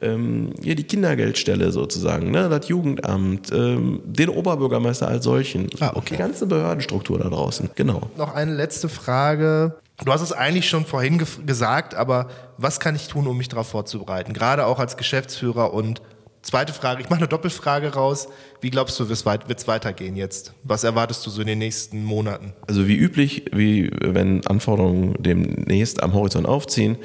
ähm, 0.00 0.52
ja, 0.60 0.74
die 0.74 0.82
Kindergeldstelle 0.82 1.70
sozusagen, 1.70 2.32
ne, 2.32 2.48
das 2.48 2.68
Jugendamt, 2.68 3.52
ähm, 3.52 4.00
den 4.04 4.28
Oberbürgermeister 4.28 5.06
als 5.06 5.24
solchen. 5.24 5.68
Ah, 5.78 5.92
okay. 5.94 6.14
Die 6.14 6.16
ganze 6.16 6.46
Behördenstruktur 6.46 7.20
da 7.20 7.28
draußen, 7.28 7.70
genau. 7.76 8.10
Noch 8.16 8.34
eine 8.34 8.52
letzte 8.52 8.88
Frage. 8.88 9.76
Du 10.04 10.12
hast 10.12 10.22
es 10.22 10.32
eigentlich 10.32 10.68
schon 10.68 10.84
vorhin 10.84 11.18
ge 11.18 11.28
gesagt, 11.46 11.94
aber 11.94 12.28
was 12.58 12.80
kann 12.80 12.96
ich 12.96 13.06
tun, 13.06 13.28
um 13.28 13.36
mich 13.36 13.48
darauf 13.48 13.68
vorzubereiten? 13.68 14.32
Gerade 14.32 14.66
auch 14.66 14.80
als 14.80 14.96
Geschäftsführer 14.96 15.72
und 15.72 16.02
Zweite 16.42 16.72
Frage, 16.72 17.02
ich 17.02 17.08
mache 17.08 17.20
eine 17.20 17.28
Doppelfrage 17.28 17.94
raus. 17.94 18.28
Wie 18.60 18.70
glaubst 18.70 18.98
du, 18.98 19.08
wird 19.08 19.18
es 19.18 19.68
weitergehen 19.68 20.16
jetzt? 20.16 20.52
Was 20.64 20.82
erwartest 20.82 21.24
du 21.24 21.30
so 21.30 21.40
in 21.40 21.46
den 21.46 21.58
nächsten 21.58 22.04
Monaten? 22.04 22.52
Also 22.66 22.88
wie 22.88 22.96
üblich, 22.96 23.44
wie 23.52 23.90
wenn 24.00 24.44
Anforderungen 24.46 25.14
demnächst 25.20 26.02
am 26.02 26.14
Horizont 26.14 26.46
aufziehen, 26.46 26.96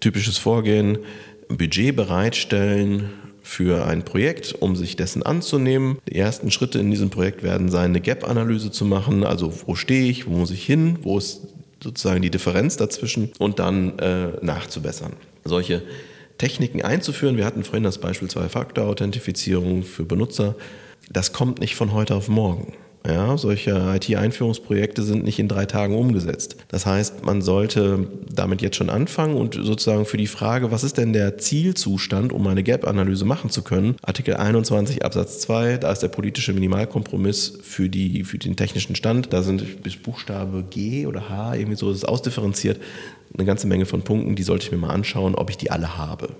typisches 0.00 0.38
Vorgehen, 0.38 0.98
Budget 1.48 1.94
bereitstellen 1.94 3.10
für 3.42 3.86
ein 3.86 4.04
Projekt, 4.04 4.56
um 4.60 4.74
sich 4.74 4.96
dessen 4.96 5.22
anzunehmen. 5.22 5.98
Die 6.08 6.16
ersten 6.16 6.50
Schritte 6.50 6.78
in 6.78 6.90
diesem 6.90 7.10
Projekt 7.10 7.42
werden 7.42 7.68
sein, 7.68 7.90
eine 7.90 8.00
Gap-Analyse 8.00 8.70
zu 8.70 8.84
machen, 8.84 9.24
also 9.24 9.52
wo 9.66 9.76
stehe 9.76 10.10
ich, 10.10 10.26
wo 10.26 10.32
muss 10.32 10.50
ich 10.50 10.64
hin, 10.64 10.98
wo 11.02 11.18
ist 11.18 11.42
sozusagen 11.82 12.22
die 12.22 12.30
Differenz 12.30 12.76
dazwischen 12.76 13.32
und 13.38 13.58
dann 13.58 13.98
äh, 13.98 14.28
nachzubessern. 14.42 15.12
Solche 15.44 15.82
Techniken 16.40 16.80
einzuführen. 16.80 17.36
Wir 17.36 17.44
hatten 17.44 17.64
vorhin 17.64 17.84
das 17.84 17.98
Beispiel 17.98 18.28
Zwei-Faktor-Authentifizierung 18.28 19.82
für 19.82 20.04
Benutzer. 20.04 20.54
Das 21.10 21.34
kommt 21.34 21.60
nicht 21.60 21.74
von 21.74 21.92
heute 21.92 22.14
auf 22.14 22.28
morgen. 22.28 22.72
Ja, 23.06 23.38
solche 23.38 23.70
IT-Einführungsprojekte 23.96 25.02
sind 25.02 25.24
nicht 25.24 25.38
in 25.38 25.48
drei 25.48 25.64
Tagen 25.64 25.96
umgesetzt. 25.96 26.56
Das 26.68 26.84
heißt, 26.84 27.24
man 27.24 27.40
sollte 27.40 28.06
damit 28.30 28.60
jetzt 28.60 28.76
schon 28.76 28.90
anfangen 28.90 29.36
und 29.36 29.54
sozusagen 29.54 30.04
für 30.04 30.18
die 30.18 30.26
Frage, 30.26 30.70
was 30.70 30.84
ist 30.84 30.98
denn 30.98 31.14
der 31.14 31.38
Zielzustand, 31.38 32.30
um 32.30 32.46
eine 32.46 32.62
Gap-Analyse 32.62 33.24
machen 33.24 33.48
zu 33.48 33.62
können? 33.62 33.96
Artikel 34.02 34.34
21 34.36 35.02
Absatz 35.02 35.40
2, 35.40 35.78
da 35.78 35.90
ist 35.90 36.00
der 36.00 36.08
politische 36.08 36.52
Minimalkompromiss 36.52 37.60
für, 37.62 37.88
die, 37.88 38.22
für 38.24 38.36
den 38.36 38.56
technischen 38.56 38.94
Stand. 38.94 39.32
Da 39.32 39.42
sind 39.42 39.82
bis 39.82 39.96
Buchstabe 39.96 40.64
G 40.68 41.06
oder 41.06 41.30
H, 41.30 41.54
irgendwie 41.54 41.76
so 41.76 41.90
ist 41.90 41.98
es 41.98 42.04
ausdifferenziert, 42.04 42.78
eine 43.34 43.46
ganze 43.46 43.66
Menge 43.66 43.86
von 43.86 44.02
Punkten, 44.02 44.36
die 44.36 44.42
sollte 44.42 44.66
ich 44.66 44.72
mir 44.72 44.78
mal 44.78 44.90
anschauen, 44.90 45.34
ob 45.34 45.48
ich 45.48 45.56
die 45.56 45.70
alle 45.70 45.96
habe. 45.96 46.30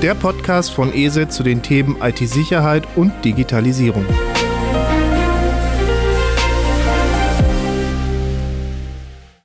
Der 0.02 0.14
Podcast 0.14 0.72
von 0.72 0.94
ESET 0.94 1.32
zu 1.32 1.42
den 1.44 1.62
Themen 1.62 1.96
IT-Sicherheit 2.02 2.84
und 2.96 3.14
Digitalisierung. 3.24 4.06